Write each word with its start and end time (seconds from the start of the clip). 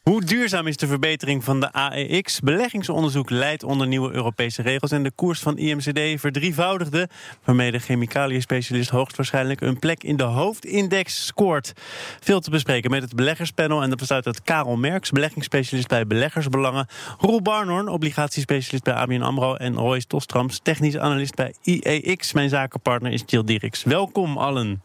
Hoe 0.00 0.24
duurzaam 0.24 0.66
is 0.66 0.76
de 0.76 0.86
verbetering 0.86 1.44
van 1.44 1.60
de 1.60 1.72
AEX? 1.72 2.40
Beleggingsonderzoek 2.40 3.30
leidt 3.30 3.62
onder 3.62 3.86
nieuwe 3.86 4.12
Europese 4.12 4.62
regels 4.62 4.90
en 4.90 5.02
de 5.02 5.10
koers 5.10 5.40
van 5.40 5.58
IMCD 5.58 6.20
verdrievoudigde, 6.20 7.08
waarmee 7.44 7.70
de 7.70 7.78
chemicaliën-specialist 7.78 8.90
hoogstwaarschijnlijk 8.90 9.60
een 9.60 9.78
plek 9.78 10.02
in 10.04 10.16
de 10.16 10.22
hoofdindex 10.22 11.26
scoort. 11.26 11.72
Veel 12.20 12.40
te 12.40 12.50
bespreken 12.50 12.90
met 12.90 13.02
het 13.02 13.14
beleggerspanel 13.14 13.82
en 13.82 13.88
dat 13.88 13.98
bestaat 13.98 14.26
uit 14.26 14.42
Karel 14.42 14.76
Merks, 14.76 15.10
beleggingsspecialist 15.10 15.88
bij 15.88 16.06
Beleggersbelangen, 16.06 16.86
Roel 17.18 17.42
Barnhorn, 17.42 17.88
obligatiespecialist 17.88 18.84
bij 18.84 18.94
ABN 18.94 19.22
AMRO 19.22 19.54
en 19.54 19.74
Royce 19.74 20.06
Tostrams, 20.06 20.60
technisch 20.62 20.98
analist 20.98 21.34
bij 21.34 21.54
IEX. 21.62 22.32
Mijn 22.32 22.48
zakenpartner 22.48 23.12
is 23.12 23.22
Jill 23.26 23.44
Dirks. 23.44 23.82
Welkom 23.82 24.36
allen. 24.36 24.80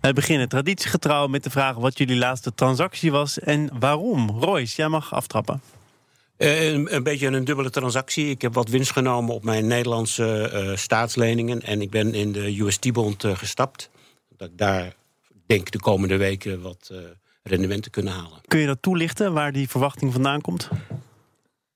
Wij 0.00 0.12
beginnen 0.12 0.48
traditiegetrouw 0.48 1.26
met 1.26 1.44
de 1.44 1.50
vraag 1.50 1.76
wat 1.76 1.98
jullie 1.98 2.16
laatste 2.16 2.54
transactie 2.54 3.10
was 3.10 3.38
en 3.38 3.70
waarom. 3.78 4.30
Royce, 4.30 4.76
jij 4.76 4.88
mag 4.88 5.14
aftrappen. 5.14 5.62
Uh, 6.38 6.72
een, 6.72 6.94
een, 6.94 7.02
beetje 7.02 7.26
een 7.26 7.44
dubbele 7.44 7.70
transactie. 7.70 8.30
Ik 8.30 8.42
heb 8.42 8.54
wat 8.54 8.68
winst 8.68 8.92
genomen 8.92 9.34
op 9.34 9.44
mijn 9.44 9.66
Nederlandse 9.66 10.50
uh, 10.52 10.76
staatsleningen. 10.76 11.62
En 11.62 11.80
ik 11.80 11.90
ben 11.90 12.14
in 12.14 12.32
de 12.32 12.60
UST-bond 12.60 13.24
uh, 13.24 13.36
gestapt. 13.36 13.90
Dat 14.36 14.48
ik 14.48 14.58
daar 14.58 14.94
denk 15.46 15.70
de 15.70 15.80
komende 15.80 16.16
weken 16.16 16.62
wat 16.62 16.92
rendementen 17.42 17.90
kunnen 17.90 18.12
halen. 18.12 18.40
Kun 18.46 18.58
je 18.58 18.66
dat 18.66 18.82
toelichten 18.82 19.32
waar 19.32 19.52
die 19.52 19.68
verwachting 19.68 20.12
vandaan 20.12 20.40
komt? 20.40 20.68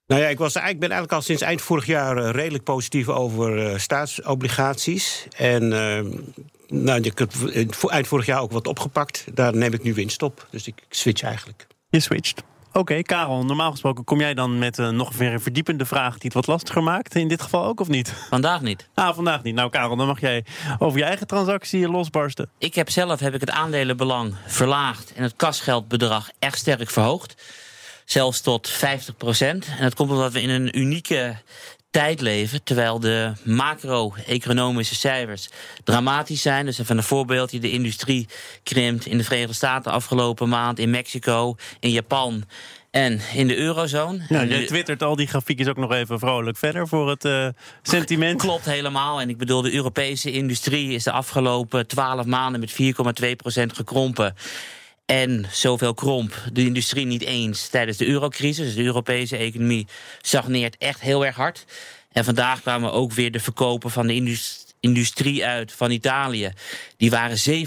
Nou 0.06 0.20
ja, 0.20 0.28
ik, 0.28 0.38
was, 0.38 0.54
ik 0.54 0.62
ben 0.62 0.90
eigenlijk 0.90 1.12
al 1.12 1.22
sinds 1.22 1.42
eind 1.42 1.62
vorig 1.62 1.86
jaar 1.86 2.30
redelijk 2.30 2.64
positief 2.64 3.08
over 3.08 3.80
staatsobligaties. 3.80 5.26
En 5.36 5.72
nou, 6.72 7.00
ik 7.00 7.18
heb 7.18 7.32
eind 7.86 8.06
vorig 8.06 8.26
jaar 8.26 8.40
ook 8.40 8.52
wat 8.52 8.66
opgepakt. 8.66 9.24
Daar 9.34 9.56
neem 9.56 9.72
ik 9.72 9.82
nu 9.82 9.94
winst 9.94 10.22
op. 10.22 10.46
Dus 10.50 10.66
ik 10.66 10.82
switch 10.88 11.22
eigenlijk. 11.22 11.66
Je 11.90 12.00
switcht. 12.00 12.42
Oké, 12.72 13.02
Karel, 13.02 13.44
normaal 13.44 13.70
gesproken 13.70 14.04
kom 14.04 14.20
jij 14.20 14.34
dan 14.34 14.58
met 14.58 14.78
uh, 14.78 14.88
nog 14.88 15.16
weer 15.16 15.32
een 15.32 15.40
verdiepende 15.40 15.86
vraag 15.86 16.12
die 16.12 16.22
het 16.22 16.34
wat 16.34 16.46
lastiger 16.46 16.82
maakt. 16.82 17.14
In 17.14 17.28
dit 17.28 17.42
geval 17.42 17.64
ook 17.64 17.80
of 17.80 17.88
niet? 17.88 18.14
Vandaag 18.28 18.60
niet. 18.60 18.88
Ah, 18.94 19.14
vandaag 19.14 19.42
niet. 19.42 19.54
Nou, 19.54 19.70
Karel, 19.70 19.96
dan 19.96 20.06
mag 20.06 20.20
jij 20.20 20.44
over 20.78 20.98
je 20.98 21.04
eigen 21.04 21.26
transactie 21.26 21.88
losbarsten. 21.88 22.50
Ik 22.58 22.74
heb 22.74 22.90
zelf 22.90 23.20
heb 23.20 23.34
ik 23.34 23.40
het 23.40 23.50
aandelenbelang 23.50 24.34
verlaagd 24.46 25.12
en 25.12 25.22
het 25.22 25.36
kasgeldbedrag 25.36 26.30
echt 26.38 26.58
sterk 26.58 26.90
verhoogd. 26.90 27.42
Zelfs 28.04 28.40
tot 28.40 28.68
50 28.68 29.16
procent. 29.16 29.66
En 29.66 29.82
dat 29.82 29.94
komt 29.94 30.10
omdat 30.10 30.32
we 30.32 30.42
in 30.42 30.50
een 30.50 30.78
unieke 30.78 31.36
tijd 31.92 32.20
leven, 32.20 32.62
terwijl 32.62 33.00
de 33.00 33.32
macro-economische 33.44 34.94
cijfers 34.94 35.48
dramatisch 35.84 36.42
zijn. 36.42 36.64
Dus 36.64 36.78
even 36.78 36.96
een 36.96 37.02
voorbeeldje: 37.02 37.60
de 37.60 37.70
industrie 37.70 38.28
krimpt 38.62 39.06
in 39.06 39.18
de 39.18 39.24
Verenigde 39.24 39.54
Staten 39.54 39.92
afgelopen 39.92 40.48
maand, 40.48 40.78
in 40.78 40.90
Mexico, 40.90 41.56
in 41.80 41.90
Japan. 41.90 42.44
En 42.90 43.20
in 43.34 43.46
de 43.46 43.56
eurozone. 43.56 44.24
Ja, 44.28 44.40
je 44.40 44.64
twittert 44.64 45.02
al 45.02 45.16
die 45.16 45.26
grafiekjes 45.26 45.68
ook 45.68 45.76
nog 45.76 45.92
even 45.92 46.18
vrolijk 46.18 46.56
verder 46.56 46.88
voor 46.88 47.08
het 47.10 47.24
uh, 47.24 47.48
sentiment. 47.82 48.40
Klopt 48.46 48.64
helemaal. 48.64 49.20
En 49.20 49.28
ik 49.28 49.38
bedoel, 49.38 49.62
de 49.62 49.74
Europese 49.74 50.30
industrie 50.30 50.90
is 50.90 51.04
de 51.04 51.12
afgelopen 51.12 51.86
twaalf 51.86 52.26
maanden 52.26 52.60
met 52.60 52.72
4,2% 52.72 53.62
gekrompen. 53.66 54.34
En 55.12 55.46
zoveel 55.50 55.94
kromp 55.94 56.42
de 56.52 56.64
industrie 56.64 57.06
niet 57.06 57.22
eens 57.22 57.68
tijdens 57.68 57.96
de 57.96 58.06
eurocrisis. 58.06 58.64
Dus 58.64 58.74
de 58.74 58.82
Europese 58.82 59.36
economie 59.36 59.86
stagneert 60.22 60.76
echt 60.78 61.00
heel 61.00 61.26
erg 61.26 61.36
hard. 61.36 61.64
En 62.12 62.24
vandaag 62.24 62.60
kwamen 62.60 62.92
ook 62.92 63.12
weer 63.12 63.32
de 63.32 63.40
verkopen 63.40 63.90
van 63.90 64.06
de 64.06 64.42
industrie 64.80 65.46
uit 65.46 65.72
van 65.72 65.90
Italië. 65.90 66.52
Die 66.96 67.10
waren 67.10 67.66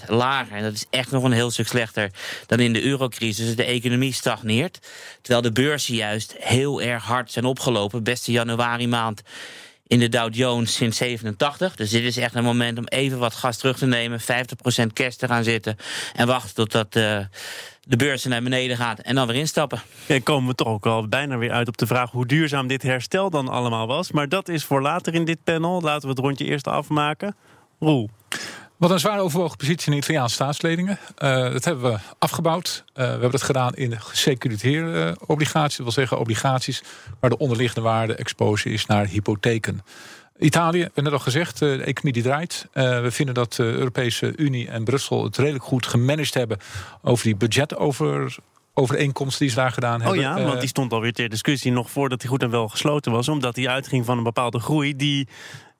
7,5% 0.00 0.06
lager. 0.06 0.56
En 0.56 0.62
dat 0.62 0.72
is 0.72 0.84
echt 0.90 1.10
nog 1.10 1.24
een 1.24 1.32
heel 1.32 1.50
stuk 1.50 1.68
slechter 1.68 2.10
dan 2.46 2.60
in 2.60 2.72
de 2.72 2.82
eurocrisis. 2.82 3.46
Dus 3.46 3.56
de 3.56 3.64
economie 3.64 4.12
stagneert. 4.12 4.78
Terwijl 5.20 5.42
de 5.42 5.52
beurzen 5.52 5.94
juist 5.94 6.34
heel 6.38 6.82
erg 6.82 7.04
hard 7.04 7.32
zijn 7.32 7.44
opgelopen. 7.44 8.02
Beste 8.02 8.32
januari 8.32 8.88
maand 8.88 9.22
in 9.92 9.98
de 9.98 10.08
Dow 10.08 10.34
Jones 10.34 10.74
sinds 10.74 10.96
87. 10.96 11.76
Dus 11.76 11.90
dit 11.90 12.02
is 12.02 12.16
echt 12.16 12.34
een 12.34 12.44
moment 12.44 12.78
om 12.78 12.86
even 12.86 13.18
wat 13.18 13.34
gas 13.34 13.56
terug 13.56 13.78
te 13.78 13.86
nemen, 13.86 14.20
50% 14.20 14.24
cash 14.92 15.14
te 15.14 15.26
gaan 15.26 15.44
zitten 15.44 15.76
en 16.14 16.26
wachten 16.26 16.54
totdat 16.54 16.96
uh, 16.96 17.18
de 17.82 17.96
beurs 17.96 18.24
naar 18.24 18.42
beneden 18.42 18.76
gaat 18.76 18.98
en 18.98 19.14
dan 19.14 19.26
weer 19.26 19.36
instappen. 19.36 19.82
Ja, 20.06 20.20
komen 20.20 20.48
we 20.48 20.54
toch 20.54 20.68
ook 20.68 20.86
al 20.86 21.08
bijna 21.08 21.38
weer 21.38 21.52
uit 21.52 21.68
op 21.68 21.76
de 21.76 21.86
vraag 21.86 22.10
hoe 22.10 22.26
duurzaam 22.26 22.66
dit 22.66 22.82
herstel 22.82 23.30
dan 23.30 23.48
allemaal 23.48 23.86
was. 23.86 24.12
Maar 24.12 24.28
dat 24.28 24.48
is 24.48 24.64
voor 24.64 24.82
later 24.82 25.14
in 25.14 25.24
dit 25.24 25.44
panel. 25.44 25.80
Laten 25.80 26.02
we 26.02 26.08
het 26.08 26.18
rondje 26.18 26.44
eerst 26.44 26.66
afmaken. 26.66 27.36
Roel. 27.78 28.10
Wat 28.82 28.90
een 28.90 29.00
zwaar 29.00 29.20
overwogen 29.20 29.56
positie 29.56 29.86
in 29.86 29.92
de 29.92 29.98
Italiaanse 29.98 30.34
staatsleningen. 30.34 30.98
Uh, 31.18 31.52
dat 31.52 31.64
hebben 31.64 31.92
we 31.92 31.98
afgebouwd. 32.18 32.84
Uh, 32.86 32.94
we 32.94 33.02
hebben 33.02 33.30
dat 33.30 33.42
gedaan 33.42 33.74
in 33.74 34.00
gesecuriteerde 34.00 35.16
obligaties. 35.26 35.76
Dat 35.76 35.84
wil 35.84 35.94
zeggen 35.94 36.18
obligaties 36.18 36.82
waar 37.20 37.30
de 37.30 37.38
onderliggende 37.38 37.88
waarde 37.88 38.14
exposure 38.14 38.74
is 38.74 38.86
naar 38.86 39.06
hypotheken. 39.06 39.80
Italië, 40.38 40.78
we 40.78 40.84
hebben 40.84 41.04
net 41.04 41.12
al 41.12 41.18
gezegd, 41.18 41.58
de 41.58 41.82
economie 41.82 42.12
die 42.12 42.22
draait. 42.22 42.66
Uh, 42.74 43.00
we 43.00 43.10
vinden 43.10 43.34
dat 43.34 43.52
de 43.52 43.62
Europese 43.62 44.32
Unie 44.36 44.68
en 44.68 44.84
Brussel 44.84 45.24
het 45.24 45.36
redelijk 45.36 45.64
goed 45.64 45.86
gemanaged 45.86 46.34
hebben 46.34 46.58
over 47.02 47.24
die 47.24 47.36
budgetover 47.36 48.36
overeenkomst 48.74 49.38
die 49.38 49.48
ze 49.48 49.54
daar 49.54 49.72
gedaan 49.72 50.00
hebben. 50.00 50.18
Oh 50.18 50.24
ja, 50.24 50.42
want 50.42 50.60
die 50.60 50.68
stond 50.68 50.92
alweer 50.92 51.12
ter 51.12 51.28
discussie 51.28 51.72
nog 51.72 51.90
voordat 51.90 52.22
hij 52.22 52.30
goed 52.30 52.42
en 52.42 52.50
wel 52.50 52.68
gesloten 52.68 53.12
was. 53.12 53.28
Omdat 53.28 53.56
hij 53.56 53.68
uitging 53.68 54.04
van 54.04 54.18
een 54.18 54.24
bepaalde 54.24 54.58
groei 54.58 54.96
die 54.96 55.28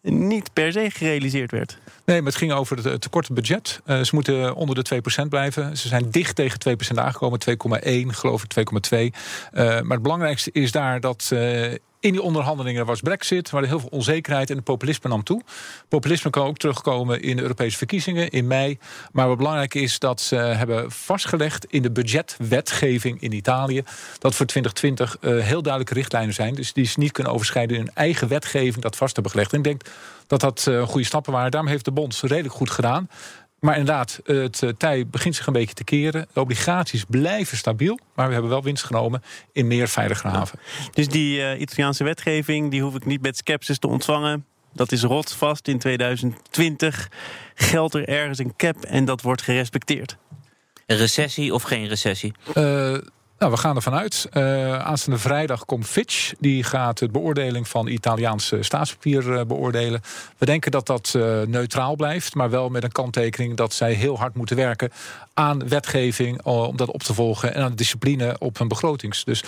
niet 0.02 0.52
per 0.52 0.72
se 0.72 0.90
gerealiseerd 0.90 1.50
werd. 1.50 1.78
Nee, 2.04 2.16
maar 2.16 2.30
het 2.30 2.40
ging 2.40 2.52
over 2.52 2.88
het 2.88 3.00
tekorte 3.00 3.32
budget. 3.32 3.80
Uh, 3.86 4.00
ze 4.00 4.14
moeten 4.14 4.54
onder 4.54 4.84
de 4.84 5.02
2% 5.24 5.28
blijven. 5.28 5.76
Ze 5.76 5.88
zijn 5.88 6.10
dicht 6.10 6.36
tegen 6.36 6.58
2% 6.94 6.94
aangekomen, 6.94 7.40
2,1 7.50 8.06
geloof 8.06 8.44
ik, 8.44 8.64
2,2. 8.90 8.98
Uh, 8.98 9.10
maar 9.52 9.82
het 9.82 10.02
belangrijkste 10.02 10.50
is 10.52 10.72
daar 10.72 11.00
dat 11.00 11.30
uh, 11.32 11.74
in 12.02 12.12
die 12.12 12.22
onderhandelingen 12.22 12.86
was 12.86 13.00
Brexit, 13.00 13.50
waar 13.50 13.62
er 13.62 13.68
heel 13.68 13.80
veel 13.80 13.88
onzekerheid 13.88 14.50
en 14.50 14.62
populisme 14.62 15.08
nam 15.08 15.22
toe. 15.22 15.42
Populisme 15.88 16.30
kan 16.30 16.46
ook 16.46 16.56
terugkomen 16.56 17.22
in 17.22 17.36
de 17.36 17.42
Europese 17.42 17.76
verkiezingen 17.76 18.30
in 18.30 18.46
mei. 18.46 18.78
Maar 19.12 19.28
wat 19.28 19.36
belangrijk 19.36 19.74
is 19.74 19.98
dat 19.98 20.20
ze 20.20 20.36
hebben 20.36 20.90
vastgelegd 20.90 21.64
in 21.64 21.82
de 21.82 21.90
budgetwetgeving 21.90 23.20
in 23.20 23.32
Italië 23.32 23.82
dat 24.18 24.34
voor 24.34 24.46
2020 24.46 25.16
uh, 25.20 25.38
eh, 25.38 25.44
heel 25.44 25.62
duidelijke 25.62 25.94
richtlijnen 25.94 26.34
zijn. 26.34 26.54
Dus 26.54 26.72
die 26.72 26.84
ze 26.84 26.98
niet 26.98 27.12
kunnen 27.12 27.32
overschrijden 27.32 27.76
in 27.76 27.82
hun 27.82 27.94
eigen 27.94 28.28
wetgeving 28.28 28.82
dat 28.82 28.96
vast 28.96 29.14
hebben 29.14 29.32
gelegd. 29.32 29.52
En 29.52 29.58
ik 29.58 29.64
denk 29.64 29.82
dat 30.26 30.40
dat 30.40 30.66
uh, 30.68 30.82
goede 30.82 31.06
stappen 31.06 31.32
waren. 31.32 31.50
Daarom 31.50 31.70
heeft 31.70 31.84
de 31.84 31.92
bond 31.92 32.20
redelijk 32.20 32.54
goed 32.54 32.70
gedaan. 32.70 33.08
Maar 33.62 33.78
inderdaad, 33.78 34.20
het 34.24 34.62
eh, 34.62 34.68
tij 34.68 35.06
begint 35.06 35.34
zich 35.34 35.46
een 35.46 35.52
beetje 35.52 35.74
te 35.74 35.84
keren. 35.84 36.26
De 36.32 36.40
obligaties 36.40 37.04
blijven 37.08 37.56
stabiel, 37.56 37.98
maar 38.14 38.26
we 38.26 38.32
hebben 38.32 38.50
wel 38.50 38.62
winst 38.62 38.84
genomen 38.84 39.22
in 39.52 39.66
meer 39.66 39.88
veilige 39.88 40.28
haven. 40.28 40.58
Dus 40.92 41.08
die 41.08 41.38
uh, 41.38 41.60
Italiaanse 41.60 42.04
wetgeving, 42.04 42.70
die 42.70 42.82
hoef 42.82 42.94
ik 42.94 43.04
niet 43.04 43.22
met 43.22 43.36
sceptisch 43.36 43.78
te 43.78 43.86
ontvangen. 43.86 44.46
Dat 44.72 44.92
is 44.92 45.02
rotsvast 45.02 45.68
in 45.68 45.78
2020. 45.78 47.08
Geldt 47.54 47.94
er 47.94 48.08
ergens 48.08 48.38
een 48.38 48.56
cap 48.56 48.84
en 48.84 49.04
dat 49.04 49.22
wordt 49.22 49.42
gerespecteerd? 49.42 50.16
Een 50.86 50.96
recessie 50.96 51.54
of 51.54 51.62
geen 51.62 51.88
recessie? 51.88 52.32
Uh, 52.54 52.98
nou, 53.42 53.54
we 53.54 53.60
gaan 53.60 53.76
ervan 53.76 53.94
uit. 53.94 54.28
Uh, 54.32 54.78
aanstaande 54.78 55.18
vrijdag 55.18 55.64
komt 55.64 55.86
Fitch. 55.86 56.32
Die 56.38 56.64
gaat 56.64 56.98
de 56.98 57.08
beoordeling 57.08 57.68
van 57.68 57.86
Italiaanse 57.86 58.62
staatspapier 58.62 59.26
uh, 59.26 59.40
beoordelen. 59.44 60.00
We 60.38 60.46
denken 60.46 60.70
dat 60.70 60.86
dat 60.86 61.12
uh, 61.16 61.42
neutraal 61.42 61.96
blijft, 61.96 62.34
maar 62.34 62.50
wel 62.50 62.68
met 62.68 62.84
een 62.84 62.92
kanttekening 62.92 63.56
dat 63.56 63.72
zij 63.72 63.92
heel 63.92 64.18
hard 64.18 64.34
moeten 64.34 64.56
werken 64.56 64.90
aan 65.34 65.68
wetgeving 65.68 66.42
om 66.42 66.76
dat 66.76 66.90
op 66.90 67.02
te 67.02 67.14
volgen 67.14 67.54
en 67.54 67.62
aan 67.62 67.74
discipline 67.74 68.36
op 68.38 68.58
hun 68.58 68.68
begrotings. 68.68 69.24
Dus 69.24 69.44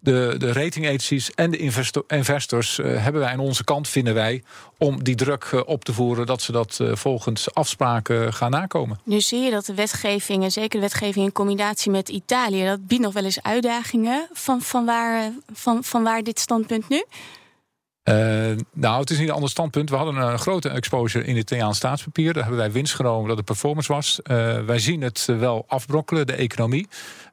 de, 0.00 0.34
de 0.38 0.52
rating 0.52 0.86
agencies 0.86 1.30
en 1.34 1.50
de 1.50 1.56
investor, 1.56 2.04
investors 2.06 2.78
uh, 2.78 3.02
hebben 3.02 3.20
wij 3.20 3.30
aan 3.30 3.38
onze 3.38 3.64
kant, 3.64 3.88
vinden 3.88 4.14
wij, 4.14 4.42
om 4.78 5.02
die 5.02 5.14
druk 5.14 5.50
uh, 5.54 5.60
op 5.64 5.84
te 5.84 5.92
voeren 5.92 6.26
dat 6.26 6.42
ze 6.42 6.52
dat 6.52 6.78
uh, 6.82 6.94
volgens 6.94 7.54
afspraken 7.54 8.32
gaan 8.34 8.50
nakomen. 8.50 9.00
Nu 9.04 9.20
zie 9.20 9.40
je 9.40 9.50
dat 9.50 9.66
de 9.66 9.74
wetgeving, 9.74 10.42
en 10.44 10.50
zeker 10.50 10.80
de 10.80 10.86
wetgeving 10.86 11.24
in 11.24 11.32
combinatie 11.32 11.90
met 11.90 12.08
Italië, 12.08 12.64
dat 12.64 12.86
biedt 12.86 13.02
nog 13.02 13.12
wel 13.12 13.24
eens 13.24 13.42
uitdagingen. 13.42 14.28
Van, 14.32 14.60
van, 14.62 14.84
waar, 14.84 15.32
van, 15.52 15.84
van 15.84 16.02
waar 16.02 16.22
dit 16.22 16.38
standpunt 16.38 16.88
nu? 16.88 17.04
Uh, 18.08 18.14
nou, 18.72 19.00
het 19.00 19.10
is 19.10 19.18
niet 19.18 19.28
een 19.28 19.34
ander 19.34 19.50
standpunt. 19.50 19.90
We 19.90 19.96
hadden 19.96 20.16
een 20.16 20.38
grote 20.38 20.68
exposure 20.68 21.24
in 21.24 21.36
het 21.36 21.42
Italiaans 21.42 21.76
staatspapier. 21.76 22.32
Daar 22.32 22.42
hebben 22.42 22.60
wij 22.60 22.72
winst 22.72 22.94
genomen 22.94 23.28
dat 23.28 23.36
de 23.36 23.42
performance 23.42 23.92
was. 23.92 24.20
Uh, 24.22 24.64
wij 24.64 24.78
zien 24.78 25.00
het 25.00 25.24
wel 25.24 25.64
afbrokkelen, 25.66 26.26
de 26.26 26.32
economie. 26.32 26.88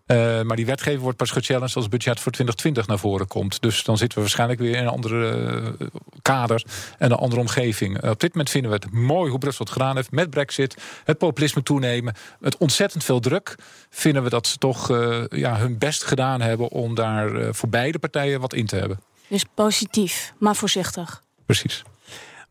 Uh, 0.07 0.41
maar 0.41 0.55
die 0.55 0.65
wetgeving 0.65 1.01
wordt 1.01 1.17
pas 1.17 1.31
gechallenged 1.31 1.75
als 1.75 1.83
het 1.83 1.93
budget 1.93 2.19
voor 2.19 2.31
2020 2.31 2.87
naar 2.87 2.99
voren 2.99 3.27
komt. 3.27 3.61
Dus 3.61 3.83
dan 3.83 3.97
zitten 3.97 4.17
we 4.17 4.23
waarschijnlijk 4.23 4.59
weer 4.59 4.75
in 4.75 4.83
een 4.83 4.89
andere 4.89 5.75
kader 6.21 6.63
en 6.97 7.11
een 7.11 7.17
andere 7.17 7.41
omgeving. 7.41 8.09
op 8.09 8.19
dit 8.19 8.29
moment 8.31 8.49
vinden 8.49 8.71
we 8.71 8.77
het 8.77 8.91
mooi 8.91 9.29
hoe 9.29 9.39
Brussel 9.39 9.65
het 9.65 9.73
gedaan 9.73 9.95
heeft 9.95 10.11
met 10.11 10.29
Brexit. 10.29 10.77
Het 11.03 11.17
populisme 11.17 11.63
toenemen. 11.63 12.13
Met 12.39 12.57
ontzettend 12.57 13.03
veel 13.03 13.19
druk 13.19 13.55
vinden 13.89 14.23
we 14.23 14.29
dat 14.29 14.47
ze 14.47 14.57
toch 14.57 14.87
ja, 15.29 15.57
hun 15.57 15.77
best 15.77 16.03
gedaan 16.03 16.41
hebben 16.41 16.69
om 16.69 16.95
daar 16.95 17.53
voor 17.55 17.69
beide 17.69 17.99
partijen 17.99 18.39
wat 18.39 18.53
in 18.53 18.65
te 18.65 18.75
hebben. 18.75 18.99
Dus 19.27 19.45
positief, 19.53 20.33
maar 20.37 20.55
voorzichtig. 20.55 21.21
Precies. 21.45 21.83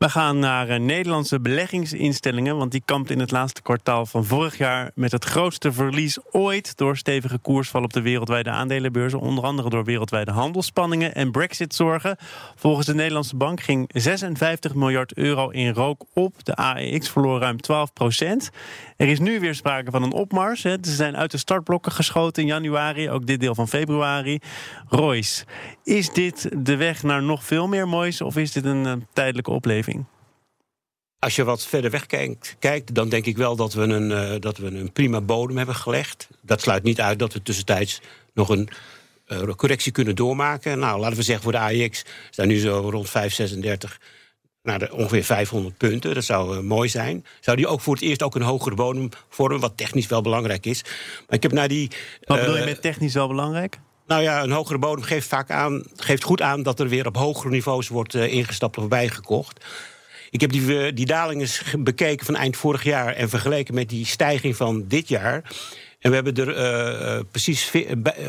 We 0.04 0.10
gaan 0.10 0.38
naar 0.38 0.70
uh, 0.70 0.76
Nederlandse 0.76 1.40
beleggingsinstellingen. 1.40 2.56
Want 2.56 2.70
die 2.70 2.82
kampt 2.84 3.10
in 3.10 3.20
het 3.20 3.30
laatste 3.30 3.62
kwartaal 3.62 4.06
van 4.06 4.24
vorig 4.24 4.58
jaar 4.58 4.90
met 4.94 5.12
het 5.12 5.24
grootste 5.24 5.72
verlies 5.72 6.18
ooit. 6.30 6.76
Door 6.76 6.96
stevige 6.96 7.38
koersval 7.38 7.82
op 7.82 7.92
de 7.92 8.02
wereldwijde 8.02 8.50
aandelenbeurzen. 8.50 9.20
Onder 9.20 9.44
andere 9.44 9.70
door 9.70 9.84
wereldwijde 9.84 10.30
handelsspanningen 10.30 11.14
en 11.14 11.30
Brexit-zorgen. 11.30 12.16
Volgens 12.54 12.86
de 12.86 12.94
Nederlandse 12.94 13.36
bank 13.36 13.60
ging 13.60 13.90
56 13.92 14.74
miljard 14.74 15.14
euro 15.14 15.48
in 15.48 15.72
rook 15.72 16.04
op. 16.12 16.44
De 16.44 16.54
AEX 16.54 17.10
verloor 17.10 17.40
ruim 17.40 17.60
12 17.60 17.92
procent. 17.92 18.50
Er 18.96 19.08
is 19.08 19.18
nu 19.18 19.40
weer 19.40 19.54
sprake 19.54 19.90
van 19.90 20.02
een 20.02 20.12
opmars. 20.12 20.62
Hè. 20.62 20.76
Ze 20.82 20.94
zijn 20.94 21.16
uit 21.16 21.30
de 21.30 21.38
startblokken 21.38 21.92
geschoten 21.92 22.42
in 22.42 22.48
januari. 22.48 23.10
Ook 23.10 23.26
dit 23.26 23.40
deel 23.40 23.54
van 23.54 23.68
februari. 23.68 24.38
Royce, 24.88 25.44
is 25.84 26.10
dit 26.10 26.48
de 26.56 26.76
weg 26.76 27.02
naar 27.02 27.22
nog 27.22 27.44
veel 27.44 27.68
meer 27.68 27.88
moois? 27.88 28.20
Of 28.20 28.36
is 28.36 28.52
dit 28.52 28.64
een 28.64 28.84
uh, 28.84 28.92
tijdelijke 29.12 29.50
opleving? 29.50 29.93
Als 31.24 31.36
je 31.36 31.44
wat 31.44 31.66
verder 31.66 31.90
weg 31.90 32.06
kijkt, 32.06 32.56
kijkt 32.58 32.94
dan 32.94 33.08
denk 33.08 33.26
ik 33.26 33.36
wel 33.36 33.56
dat 33.56 33.72
we, 33.72 33.82
een, 33.82 34.10
uh, 34.10 34.40
dat 34.40 34.56
we 34.56 34.66
een 34.66 34.92
prima 34.92 35.20
bodem 35.20 35.56
hebben 35.56 35.74
gelegd. 35.74 36.28
Dat 36.40 36.60
sluit 36.60 36.82
niet 36.82 37.00
uit 37.00 37.18
dat 37.18 37.32
we 37.32 37.42
tussentijds 37.42 38.00
nog 38.34 38.48
een 38.48 38.68
uh, 39.28 39.42
correctie 39.42 39.92
kunnen 39.92 40.16
doormaken. 40.16 40.78
Nou, 40.78 41.00
laten 41.00 41.16
we 41.16 41.22
zeggen 41.22 41.42
voor 41.42 41.52
de 41.52 41.58
AIX 41.58 42.04
staan 42.30 42.46
nu 42.46 42.58
zo 42.58 42.88
rond 42.90 43.10
536 43.10 44.00
naar 44.62 44.78
de 44.78 44.92
ongeveer 44.92 45.24
500 45.24 45.76
punten. 45.76 46.14
Dat 46.14 46.24
zou 46.24 46.56
uh, 46.56 46.62
mooi 46.62 46.88
zijn. 46.88 47.24
Zou 47.40 47.56
die 47.56 47.66
ook 47.66 47.80
voor 47.80 47.94
het 47.94 48.02
eerst 48.02 48.22
ook 48.22 48.34
een 48.34 48.42
hogere 48.42 48.74
bodem 48.74 49.08
vormen, 49.28 49.60
wat 49.60 49.76
technisch 49.76 50.06
wel 50.06 50.22
belangrijk 50.22 50.66
is. 50.66 50.82
Maar 51.26 51.36
ik 51.36 51.42
heb 51.42 51.52
naar 51.52 51.68
die. 51.68 51.90
Wat 52.24 52.40
bedoel 52.40 52.56
je 52.56 52.64
met 52.64 52.82
technisch 52.82 53.14
wel 53.14 53.28
belangrijk? 53.28 53.78
Nou 54.06 54.22
ja, 54.22 54.42
een 54.42 54.50
hogere 54.50 54.78
bodem 54.78 55.04
geeft 55.04 55.28
vaak 55.28 55.50
aan, 55.50 55.84
geeft 55.96 56.24
goed 56.24 56.42
aan 56.42 56.62
dat 56.62 56.80
er 56.80 56.88
weer 56.88 57.06
op 57.06 57.16
hogere 57.16 57.50
niveaus 57.50 57.88
wordt 57.88 58.14
ingestapt 58.14 58.78
of 58.78 58.88
bijgekocht. 58.88 59.64
Ik 60.34 60.40
heb 60.40 60.52
die, 60.52 60.92
die 60.92 61.06
daling 61.06 61.40
eens 61.40 61.62
bekeken 61.78 62.26
van 62.26 62.36
eind 62.36 62.56
vorig 62.56 62.84
jaar 62.84 63.14
en 63.14 63.28
vergeleken 63.28 63.74
met 63.74 63.88
die 63.88 64.06
stijging 64.06 64.56
van 64.56 64.84
dit 64.88 65.08
jaar. 65.08 65.42
En 66.04 66.10
we 66.10 66.16
hebben 66.16 66.34
er 66.34 66.56
uh, 67.16 67.20
precies 67.30 67.70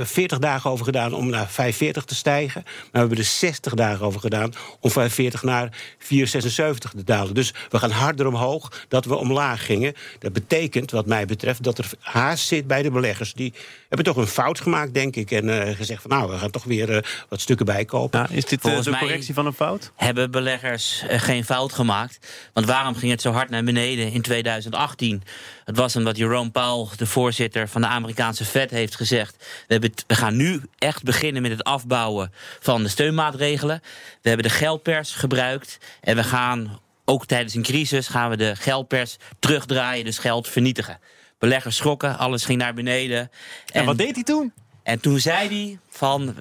40 0.04 0.40
dagen 0.40 0.70
over 0.70 0.86
gedaan 0.86 1.14
om 1.14 1.30
naar 1.30 1.48
540 1.48 2.04
te 2.04 2.16
stijgen. 2.16 2.62
Maar 2.64 2.92
we 2.92 3.00
hebben 3.00 3.18
er 3.18 3.24
60 3.24 3.74
dagen 3.74 4.06
over 4.06 4.20
gedaan 4.20 4.54
om 4.80 4.92
540 4.92 5.44
naar 5.44 5.70
476 5.98 6.92
te 6.92 7.04
dalen. 7.04 7.34
Dus 7.34 7.54
we 7.70 7.80
gaan 7.80 7.92
harder 7.92 8.28
omhoog 8.28 8.86
dat 8.88 9.06
we 9.06 9.16
omlaag 9.16 9.66
gingen. 9.66 9.94
Dat 10.20 10.34
betekent, 10.34 10.92
wat 10.92 11.06
mij 11.06 11.26
betreft, 11.26 11.64
dat 11.64 11.78
er 11.78 11.90
haast 12.00 12.48
zit 12.48 12.68
bij 12.68 12.82
de 12.82 12.92
beleggers. 12.92 13.34
Die 13.34 13.54
hebben 13.88 14.06
toch 14.06 14.18
een 14.18 14.28
fout 14.28 14.60
gemaakt, 14.60 14.94
denk 14.94 15.16
ik. 15.16 15.32
En 15.32 15.48
uh, 15.48 15.76
gezegd 15.76 16.02
van 16.02 16.12
nou, 16.12 16.32
we 16.32 16.38
gaan 16.38 16.52
toch 16.52 16.64
weer 16.64 16.90
uh, 16.90 16.98
wat 17.30 17.42
stukken 17.42 17.66
bijkopen. 17.66 18.20
Ja, 18.20 18.30
is 18.30 18.46
dit 18.46 18.62
Volgens 18.62 18.86
de 18.86 18.98
correctie 18.98 19.34
van 19.34 19.46
een 19.46 19.54
fout? 19.54 19.92
Hebben 19.96 20.32
beleggers 20.32 21.04
geen 21.08 21.46
fout 21.46 21.74
gemaakt? 21.74 22.28
Want 22.54 22.66
waarom 22.66 22.96
ging 22.96 23.12
het 23.12 23.22
zo 23.22 23.32
hard 23.32 23.50
naar 23.50 23.64
beneden 23.64 24.12
in 24.12 24.22
2018? 24.22 25.24
Het 25.66 25.78
was 25.78 25.96
omdat 25.96 26.18
Jerome 26.18 26.50
Powell, 26.50 26.88
de 26.98 27.06
voorzitter 27.06 27.65
van 27.70 27.82
de 27.82 27.88
Amerikaanse 27.88 28.46
Fed, 28.46 28.72
heeft 28.72 28.96
gezegd: 28.96 29.36
we, 29.38 29.74
hebben 29.74 29.92
we 30.08 30.16
gaan 30.16 30.36
nu 30.36 30.62
echt 30.78 31.04
beginnen 31.04 31.42
met 31.42 31.52
het 31.52 31.64
afbouwen 31.64 32.32
van 32.60 32.84
de 32.84 32.90
steunmaatregelen. 32.90 33.82
We 34.22 34.28
hebben 34.30 34.48
de 34.48 34.54
geldpers 34.54 35.12
gebruikt 35.12 35.78
en 36.02 36.16
we 36.16 36.24
gaan 36.24 36.80
ook 37.06 37.26
tijdens 37.26 37.54
een 37.54 37.64
crisis 37.64 38.08
gaan 38.08 38.30
we 38.30 38.38
de 38.38 38.56
geldpers 38.56 39.18
terugdraaien, 39.40 40.06
dus 40.06 40.18
geld 40.18 40.48
vernietigen. 40.48 41.00
Beleggers 41.40 41.76
schrokken, 41.76 42.18
alles 42.18 42.46
ging 42.46 42.60
naar 42.60 42.74
beneden. 42.74 43.20
En, 43.20 43.30
en 43.66 43.86
wat 43.86 43.98
deed 43.98 44.16
hij 44.16 44.24
toen? 44.24 44.54
En 44.84 45.00
toen 45.00 45.20
zei 45.20 45.48
hij 45.48 45.80
van 45.90 46.36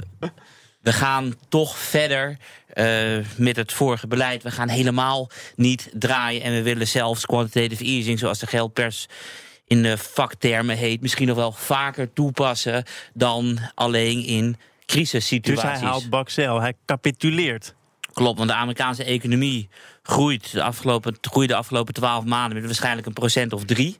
we 0.84 0.92
gaan 0.92 1.34
toch 1.48 1.78
verder 1.78 2.36
uh, 2.74 3.18
met 3.36 3.56
het 3.56 3.72
vorige 3.72 4.06
beleid. 4.06 4.42
We 4.42 4.50
gaan 4.50 4.68
helemaal 4.68 5.30
niet 5.56 5.90
draaien 5.92 6.42
en 6.42 6.52
we 6.52 6.62
willen 6.62 6.88
zelfs 6.88 7.26
quantitative 7.26 7.84
easing, 7.84 8.18
zoals 8.18 8.38
de 8.38 8.46
geldpers 8.46 9.06
in 9.66 9.82
de 9.82 9.98
vaktermen 9.98 10.76
heet, 10.76 11.00
misschien 11.00 11.26
nog 11.26 11.36
wel 11.36 11.52
vaker 11.52 12.12
toepassen 12.12 12.84
dan 13.14 13.58
alleen 13.74 14.24
in 14.24 14.56
crisissituaties. 14.86 15.70
Dus 15.70 15.80
hij 15.80 15.88
haalt 15.88 16.10
Baxel, 16.10 16.60
hij 16.60 16.74
capituleert. 16.86 17.74
Klopt, 18.12 18.38
want 18.38 18.50
de 18.50 18.56
Amerikaanse 18.56 19.04
economie 19.04 19.68
groeit 20.02 20.52
de 20.52 20.62
afgelopen, 20.62 21.16
groeide 21.20 21.52
de 21.52 21.58
afgelopen 21.58 21.94
twaalf 21.94 22.24
maanden 22.24 22.54
met 22.56 22.66
waarschijnlijk 22.66 23.06
een 23.06 23.12
procent 23.12 23.52
of 23.52 23.64
drie. 23.64 23.98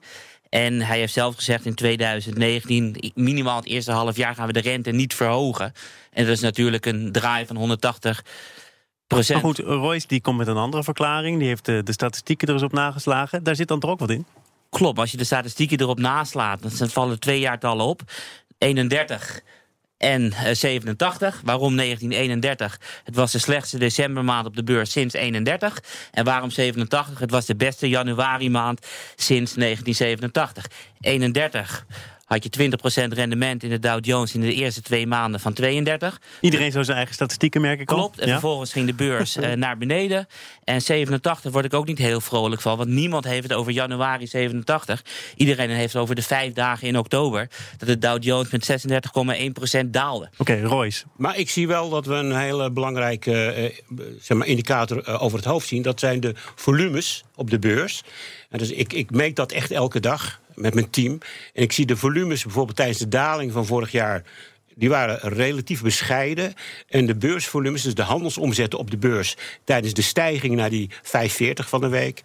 En 0.49 0.81
hij 0.81 0.99
heeft 0.99 1.13
zelf 1.13 1.35
gezegd 1.35 1.67
in 1.67 1.75
2019, 1.75 3.13
minimaal 3.15 3.57
het 3.57 3.67
eerste 3.67 3.93
half 3.93 4.17
jaar 4.17 4.35
gaan 4.35 4.47
we 4.47 4.53
de 4.53 4.61
rente 4.61 4.91
niet 4.91 5.15
verhogen. 5.15 5.73
En 6.11 6.25
dat 6.25 6.33
is 6.33 6.41
natuurlijk 6.41 6.87
een 6.87 7.13
draai 7.13 7.47
van 7.47 7.57
180 7.57 8.25
procent. 9.07 9.43
Maar 9.43 9.55
goed, 9.55 9.67
Royce 9.67 10.07
die 10.07 10.21
komt 10.21 10.39
met 10.39 10.47
een 10.47 10.57
andere 10.57 10.85
verklaring. 10.85 11.39
Die 11.39 11.49
heeft 11.49 11.65
de, 11.65 11.83
de 11.83 11.93
statistieken 11.93 12.49
er 12.49 12.55
eens 12.55 12.63
op 12.63 12.73
nageslagen. 12.73 13.43
Daar 13.43 13.57
zit 13.57 13.69
dan 13.69 13.81
toch 13.81 13.91
ook 13.91 13.99
wat 13.99 14.11
in? 14.11 14.27
Klopt, 14.75 14.99
als 14.99 15.11
je 15.11 15.17
de 15.17 15.25
statistieken 15.25 15.81
erop 15.81 15.99
naslaat, 15.99 16.79
dan 16.79 16.89
vallen 16.89 17.21
twee 17.21 17.41
jaartallen 17.41 17.87
op. 17.87 18.03
31 18.59 19.41
en 19.99 20.33
87. 20.53 21.41
Waarom 21.45 21.77
1931? 21.77 22.81
Het 23.05 23.15
was 23.15 23.33
de 23.33 23.39
slechtste 23.39 23.79
decembermaand 23.79 24.47
op 24.47 24.57
de 24.57 24.65
beurs 24.65 24.91
sinds 24.91 25.15
31. 25.15 25.83
En 26.11 26.25
waarom 26.25 26.51
87? 26.51 27.19
Het 27.19 27.31
was 27.31 27.47
de 27.47 27.57
beste 27.57 27.89
januari 27.89 28.51
maand 28.51 28.87
sinds 29.17 29.55
1987. 29.55 30.67
31 31.01 31.87
had 32.25 32.45
je 32.45 32.71
20% 33.05 33.13
rendement 33.13 33.63
in 33.63 33.71
de 33.71 33.79
Dow 33.79 34.05
Jones 34.05 34.35
in 34.35 34.41
de 34.41 34.55
eerste 34.55 34.83
twee 34.83 35.07
maanden 35.07 35.41
van 35.41 35.53
32. 35.53 36.21
Iedereen 36.41 36.73
zou 36.73 36.85
zijn 36.85 36.97
eigen 36.97 37.15
statistieken 37.15 37.61
merken. 37.61 37.87
Klopt. 37.87 38.19
En 38.19 38.27
ja? 38.27 38.33
vervolgens 38.33 38.73
ging 38.73 38.87
de 38.87 38.95
beurs 38.95 39.37
uh, 39.37 39.53
naar 39.65 39.79
beneden. 39.79 40.27
En 40.65 40.83
87 40.83 41.53
word 41.53 41.65
ik 41.65 41.75
ook 41.75 41.87
niet 41.87 41.99
heel 41.99 42.21
vrolijk 42.21 42.61
van. 42.61 42.77
Want 42.77 42.89
niemand 42.89 43.25
heeft 43.25 43.43
het 43.43 43.53
over 43.53 43.73
januari 43.73 44.27
87. 44.27 45.05
Iedereen 45.37 45.71
heeft 45.71 45.93
het 45.93 46.03
over 46.03 46.15
de 46.15 46.23
vijf 46.23 46.53
dagen 46.53 46.89
in 46.89 46.99
oktober. 46.99 47.49
Dat 47.79 47.89
de 47.89 47.99
Dow 47.99 48.23
Jones 48.23 48.51
met 48.51 48.71
36,1% 49.85 49.87
daalde. 49.87 50.29
Oké, 50.39 50.53
okay, 50.53 50.61
Royce. 50.63 51.05
Maar 51.17 51.39
ik 51.39 51.51
zie 51.51 51.67
wel 51.67 51.89
dat 51.89 52.07
we 52.07 52.15
een 52.15 52.37
hele 52.37 52.71
belangrijke 52.71 53.73
uh, 53.99 53.99
zeg 54.21 54.37
maar 54.37 54.47
indicator 54.47 55.09
uh, 55.09 55.23
over 55.23 55.39
het 55.39 55.47
hoofd 55.47 55.69
zien. 55.69 55.83
Dat 55.83 56.01
zijn 56.01 56.21
de 56.21 56.35
volumes 56.55 57.25
op 57.35 57.51
de 57.51 57.59
beurs. 57.59 58.03
En 58.51 58.59
dus 58.59 58.71
ik, 58.71 58.93
ik 58.93 59.11
meet 59.11 59.37
dat 59.37 59.53
echt 59.53 59.71
elke 59.71 60.01
dag 60.01 60.41
met 60.55 60.75
mijn 60.75 60.91
team. 60.91 61.19
En 61.53 61.63
ik 61.63 61.73
zie 61.73 61.87
de 61.87 61.97
volumes 61.97 62.43
bijvoorbeeld 62.43 62.77
tijdens 62.77 62.99
de 62.99 63.09
daling 63.09 63.53
van 63.53 63.67
vorig 63.67 63.93
jaar. 63.93 64.23
Die 64.75 64.89
waren 64.89 65.19
relatief 65.19 65.83
bescheiden. 65.83 66.55
En 66.89 67.07
de 67.07 67.17
beursvolumes, 67.17 67.83
dus 67.83 67.95
de 67.95 68.03
handelsomzetten 68.03 68.79
op 68.79 68.91
de 68.91 68.97
beurs. 68.97 69.37
tijdens 69.65 69.95
de 69.95 70.03
stijging 70.03 70.55
naar 70.55 70.71
die 70.71 70.91
540 71.03 71.69
van 71.69 71.81
de 71.81 71.89
week. 71.89 72.23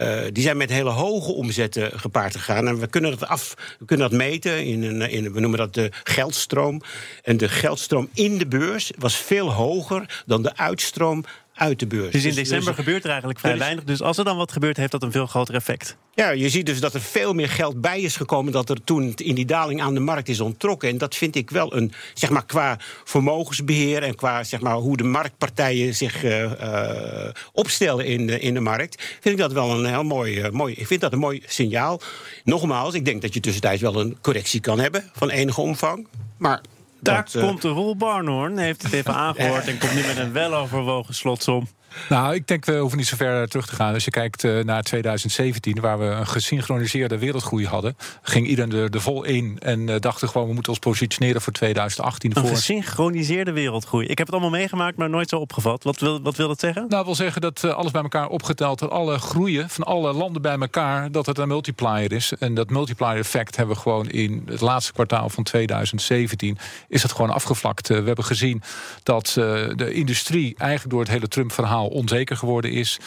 Uh, 0.00 0.20
die 0.32 0.42
zijn 0.42 0.56
met 0.56 0.70
hele 0.70 0.90
hoge 0.90 1.32
omzetten 1.32 1.98
gepaard 1.98 2.36
gegaan. 2.36 2.68
En 2.68 2.78
we 2.78 2.86
kunnen 2.86 3.10
dat 3.10 3.28
af, 3.28 3.54
we 3.78 3.84
kunnen 3.84 4.10
dat 4.10 4.18
meten 4.18 4.64
in 4.64 4.82
een, 4.82 5.10
in, 5.10 5.32
we 5.32 5.40
noemen 5.40 5.58
dat 5.58 5.74
de 5.74 5.90
geldstroom. 6.02 6.82
En 7.22 7.36
de 7.36 7.48
geldstroom 7.48 8.08
in 8.14 8.38
de 8.38 8.46
beurs 8.46 8.92
was 8.98 9.16
veel 9.16 9.52
hoger 9.52 10.22
dan 10.26 10.42
de 10.42 10.56
uitstroom 10.56 11.24
uit 11.56 11.78
de 11.78 11.86
beurs. 11.86 12.12
Dus 12.12 12.24
in 12.24 12.34
december 12.34 12.66
dus, 12.66 12.84
gebeurt 12.84 13.02
er 13.02 13.10
eigenlijk 13.10 13.38
vrij 13.40 13.58
weinig. 13.58 13.84
Dus 13.84 14.02
als 14.02 14.18
er 14.18 14.24
dan 14.24 14.36
wat 14.36 14.52
gebeurt, 14.52 14.76
heeft 14.76 14.90
dat 14.90 15.02
een 15.02 15.12
veel 15.12 15.26
groter 15.26 15.54
effect. 15.54 15.96
Ja, 16.14 16.30
je 16.30 16.48
ziet 16.48 16.66
dus 16.66 16.80
dat 16.80 16.94
er 16.94 17.00
veel 17.00 17.32
meer 17.32 17.48
geld 17.48 17.80
bij 17.80 18.00
is 18.00 18.16
gekomen... 18.16 18.52
dat 18.52 18.70
er 18.70 18.84
toen 18.84 19.12
in 19.16 19.34
die 19.34 19.44
daling 19.44 19.82
aan 19.82 19.94
de 19.94 20.00
markt 20.00 20.28
is 20.28 20.40
onttrokken. 20.40 20.88
En 20.88 20.98
dat 20.98 21.14
vind 21.14 21.36
ik 21.36 21.50
wel 21.50 21.76
een, 21.76 21.92
zeg 22.14 22.30
maar, 22.30 22.46
qua 22.46 22.78
vermogensbeheer... 23.04 24.02
en 24.02 24.14
qua, 24.14 24.44
zeg 24.44 24.60
maar, 24.60 24.74
hoe 24.74 24.96
de 24.96 25.04
marktpartijen 25.04 25.94
zich 25.94 26.24
uh, 26.24 26.42
uh, 26.42 27.28
opstellen 27.52 28.06
in 28.06 28.26
de, 28.26 28.40
in 28.40 28.54
de 28.54 28.60
markt... 28.60 29.02
vind 29.20 29.34
ik 29.34 29.40
dat 29.40 29.52
wel 29.52 29.70
een 29.70 29.86
heel 29.86 30.04
mooi, 30.04 30.40
uh, 30.40 30.50
mooi... 30.50 30.74
Ik 30.74 30.86
vind 30.86 31.00
dat 31.00 31.12
een 31.12 31.18
mooi 31.18 31.42
signaal. 31.46 32.00
Nogmaals, 32.44 32.94
ik 32.94 33.04
denk 33.04 33.22
dat 33.22 33.34
je 33.34 33.40
tussentijds 33.40 33.82
wel 33.82 34.00
een 34.00 34.16
correctie 34.20 34.60
kan 34.60 34.78
hebben... 34.78 35.10
van 35.12 35.30
enige 35.30 35.60
omvang. 35.60 36.06
Maar 36.36 36.60
daar 37.00 37.28
dat, 37.32 37.42
komt 37.42 37.64
Roel 37.64 37.96
Barnhoorn, 37.96 38.58
heeft 38.58 38.82
het 38.82 38.92
even 38.92 39.14
aangehoord... 39.24 39.66
en 39.66 39.78
komt 39.78 39.94
nu 39.94 40.06
met 40.06 40.16
een 40.16 40.32
weloverwogen 40.32 41.14
slotsom. 41.14 41.68
Nou, 42.08 42.34
ik 42.34 42.46
denk 42.46 42.64
we 42.64 42.78
hoeven 42.78 42.98
niet 42.98 43.06
zo 43.06 43.16
ver 43.16 43.48
terug 43.48 43.66
te 43.66 43.74
gaan. 43.74 43.94
Als 43.94 44.04
je 44.04 44.10
kijkt 44.10 44.44
uh, 44.44 44.64
naar 44.64 44.82
2017, 44.82 45.80
waar 45.80 45.98
we 45.98 46.04
een 46.04 46.26
gesynchroniseerde 46.26 47.18
wereldgroei 47.18 47.66
hadden, 47.66 47.96
ging 48.22 48.46
iedereen 48.46 48.72
er, 48.72 48.90
er 48.90 49.00
vol 49.00 49.24
in 49.24 49.56
en 49.58 49.88
uh, 49.88 49.94
dachten 49.98 50.28
gewoon 50.28 50.46
we 50.46 50.52
moeten 50.54 50.72
ons 50.72 50.80
positioneren 50.80 51.40
voor 51.40 51.52
2018. 51.52 52.30
Een 52.30 52.42
voor... 52.42 52.56
gesynchroniseerde 52.56 53.52
wereldgroei. 53.52 54.06
Ik 54.06 54.18
heb 54.18 54.26
het 54.26 54.36
allemaal 54.36 54.58
meegemaakt, 54.58 54.96
maar 54.96 55.10
nooit 55.10 55.28
zo 55.28 55.36
opgevat. 55.36 55.84
Wat 55.84 56.00
wil, 56.00 56.22
wat 56.22 56.36
wil 56.36 56.48
dat 56.48 56.60
zeggen? 56.60 56.86
Nou, 56.88 57.04
wil 57.04 57.14
zeggen 57.14 57.40
dat 57.40 57.62
uh, 57.62 57.74
alles 57.74 57.90
bij 57.90 58.02
elkaar 58.02 58.28
opgeteld, 58.28 58.78
dat 58.78 58.90
alle 58.90 59.18
groeien 59.18 59.70
van 59.70 59.84
alle 59.84 60.12
landen 60.12 60.42
bij 60.42 60.58
elkaar, 60.58 61.10
dat 61.10 61.26
het 61.26 61.38
een 61.38 61.48
multiplier 61.48 62.12
is. 62.12 62.32
En 62.38 62.54
dat 62.54 62.70
multiplier 62.70 63.16
effect 63.16 63.56
hebben 63.56 63.74
we 63.74 63.82
gewoon 63.82 64.08
in 64.08 64.42
het 64.46 64.60
laatste 64.60 64.92
kwartaal 64.92 65.28
van 65.28 65.42
2017 65.42 66.58
is 66.88 67.02
het 67.02 67.12
gewoon 67.12 67.30
afgevlakt. 67.30 67.88
we 67.88 67.94
hebben 67.94 68.24
gezien 68.24 68.62
dat 69.02 69.32
de 69.76 69.90
industrie 69.92 70.54
eigenlijk 70.56 70.90
door 70.90 71.00
het 71.00 71.10
hele 71.10 71.28
Trump-verhaal 71.28 71.85
onzeker 71.88 72.36
geworden 72.36 72.70
is. 72.70 72.98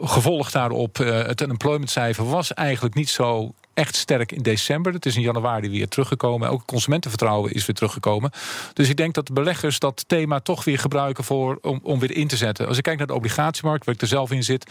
Gevolgd 0.00 0.52
daarop, 0.52 0.98
uh, 0.98 1.22
het 1.22 1.40
unemploymentcijfer 1.40 2.28
was 2.28 2.54
eigenlijk 2.54 2.94
niet 2.94 3.08
zo 3.08 3.54
echt 3.76 3.96
sterk 3.96 4.32
in 4.32 4.42
december. 4.42 4.92
Het 4.92 5.06
is 5.06 5.16
in 5.16 5.22
januari 5.22 5.70
weer 5.70 5.88
teruggekomen. 5.88 6.50
Ook 6.50 6.62
consumentenvertrouwen 6.66 7.52
is 7.52 7.66
weer 7.66 7.76
teruggekomen. 7.76 8.30
Dus 8.72 8.88
ik 8.88 8.96
denk 8.96 9.14
dat 9.14 9.26
de 9.26 9.32
beleggers 9.32 9.78
dat 9.78 10.04
thema 10.06 10.40
toch 10.40 10.64
weer 10.64 10.78
gebruiken 10.78 11.24
voor, 11.24 11.58
om, 11.62 11.80
om 11.82 11.98
weer 11.98 12.16
in 12.16 12.28
te 12.28 12.36
zetten. 12.36 12.66
Als 12.66 12.76
ik 12.76 12.82
kijk 12.82 12.98
naar 12.98 13.06
de 13.06 13.14
obligatiemarkt, 13.14 13.84
waar 13.84 13.94
ik 13.94 14.00
er 14.00 14.06
zelf 14.06 14.30
in 14.30 14.44
zit, 14.44 14.70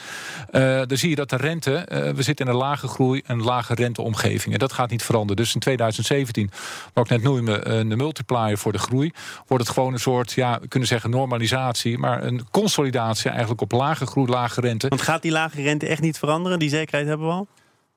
uh, 0.52 0.82
dan 0.88 0.98
zie 0.98 1.10
je 1.10 1.16
dat 1.16 1.30
de 1.30 1.36
rente, 1.36 1.72
uh, 1.92 2.10
we 2.12 2.24
zitten 2.24 2.46
in 2.46 2.52
een 2.52 2.58
lage 2.58 2.88
groei 2.88 3.22
en 3.26 3.44
lage 3.44 3.74
renteomgeving. 3.74 4.54
En 4.54 4.60
dat 4.60 4.74
gaat 4.74 4.90
niet 4.90 5.04
veranderen. 5.04 5.36
Dus 5.36 5.54
in 5.54 5.60
2017, 5.60 6.52
wat 6.94 7.04
ik 7.04 7.10
net 7.10 7.22
noemde, 7.24 7.68
een 7.68 7.88
multiplier 7.88 8.58
voor 8.58 8.72
de 8.72 8.80
groei, 8.80 9.12
wordt 9.48 9.64
het 9.64 9.74
gewoon 9.74 9.94
een 9.94 10.00
soort, 10.00 10.32
ja, 10.32 10.60
we 10.62 10.68
kunnen 10.68 10.88
zeggen 10.88 11.10
normalisatie, 11.10 11.98
maar 11.98 12.24
een 12.24 12.48
consolidatie 12.52 13.30
eigenlijk 13.30 13.62
op 13.62 13.72
lage 13.72 14.06
groei, 14.06 14.30
lage 14.30 14.62
rente. 14.62 14.88
Want 14.88 15.02
gaat 15.02 15.22
die 15.22 15.32
lage 15.32 15.62
rente 15.62 15.88
echt 15.88 16.02
niet 16.02 16.18
veranderen? 16.18 16.60
Die 16.60 16.70
zekerheid 16.70 17.08
hebben 17.08 17.28
we 17.28 17.34
al? 17.34 17.48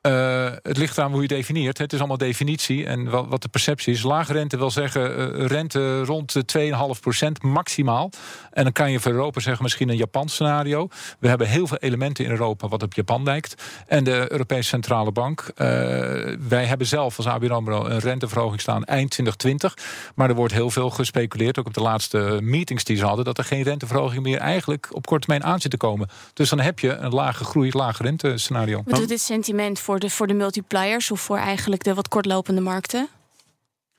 Uh, 0.03 0.49
het 0.63 0.77
ligt 0.77 0.99
aan 0.99 1.13
hoe 1.13 1.23
je 1.23 1.29
definieert. 1.29 1.79
Het 1.79 1.93
is 1.93 1.99
allemaal 1.99 2.17
definitie 2.17 2.87
en 2.87 3.29
wat 3.29 3.43
de 3.43 3.49
perceptie 3.49 3.93
is. 3.93 4.03
Lage 4.03 4.33
rente 4.33 4.57
wil 4.57 4.71
zeggen 4.71 5.19
uh, 5.41 5.47
rente 5.47 6.05
rond 6.05 6.33
de 6.33 6.73
2,5% 7.25 7.29
maximaal. 7.41 8.11
En 8.51 8.63
dan 8.63 8.73
kan 8.73 8.91
je 8.91 9.01
voor 9.01 9.13
Europa 9.13 9.41
zeggen 9.41 9.63
misschien 9.63 9.89
een 9.89 9.97
Japan 9.97 10.29
scenario. 10.29 10.89
We 11.19 11.29
hebben 11.29 11.49
heel 11.49 11.67
veel 11.67 11.77
elementen 11.77 12.25
in 12.25 12.31
Europa 12.31 12.69
wat 12.69 12.83
op 12.83 12.95
Japan 12.95 13.23
lijkt. 13.23 13.63
En 13.87 14.05
de 14.05 14.33
Europese 14.33 14.69
Centrale 14.69 15.13
Bank. 15.13 15.41
Uh, 15.41 15.67
wij 16.49 16.65
hebben 16.65 16.87
zelf 16.87 17.17
als 17.17 17.27
ABN 17.27 17.53
een 17.53 17.99
renteverhoging 17.99 18.61
staan 18.61 18.85
eind 18.85 19.11
2020. 19.11 19.77
Maar 20.15 20.29
er 20.29 20.35
wordt 20.35 20.53
heel 20.53 20.71
veel 20.71 20.91
gespeculeerd, 20.91 21.59
ook 21.59 21.67
op 21.67 21.75
de 21.75 21.81
laatste 21.81 22.39
meetings 22.43 22.85
die 22.85 22.97
ze 22.97 23.05
hadden... 23.05 23.25
dat 23.25 23.39
er 23.39 23.45
geen 23.45 23.63
renteverhoging 23.63 24.23
meer 24.23 24.39
eigenlijk 24.39 24.89
op 24.91 25.07
korte 25.07 25.27
termijn 25.27 25.53
aan 25.53 25.61
zit 25.61 25.71
te 25.71 25.77
komen. 25.77 26.09
Dus 26.33 26.49
dan 26.49 26.61
heb 26.61 26.79
je 26.79 26.97
een 26.97 27.15
lage 27.15 27.45
groei, 27.45 27.71
lage 27.73 28.03
rente 28.03 28.39
scenario. 28.39 28.83
Wat 28.85 28.99
doet 28.99 29.09
dit 29.09 29.21
sentiment 29.21 29.81
voor 29.89 29.99
de, 29.99 30.11
voor 30.11 30.27
de 30.27 30.35
multipliers 30.35 31.11
of 31.11 31.21
voor 31.21 31.37
eigenlijk 31.37 31.85
de 31.85 31.95
wat 31.95 32.09
kortlopende 32.09 32.61
markten? 32.61 33.09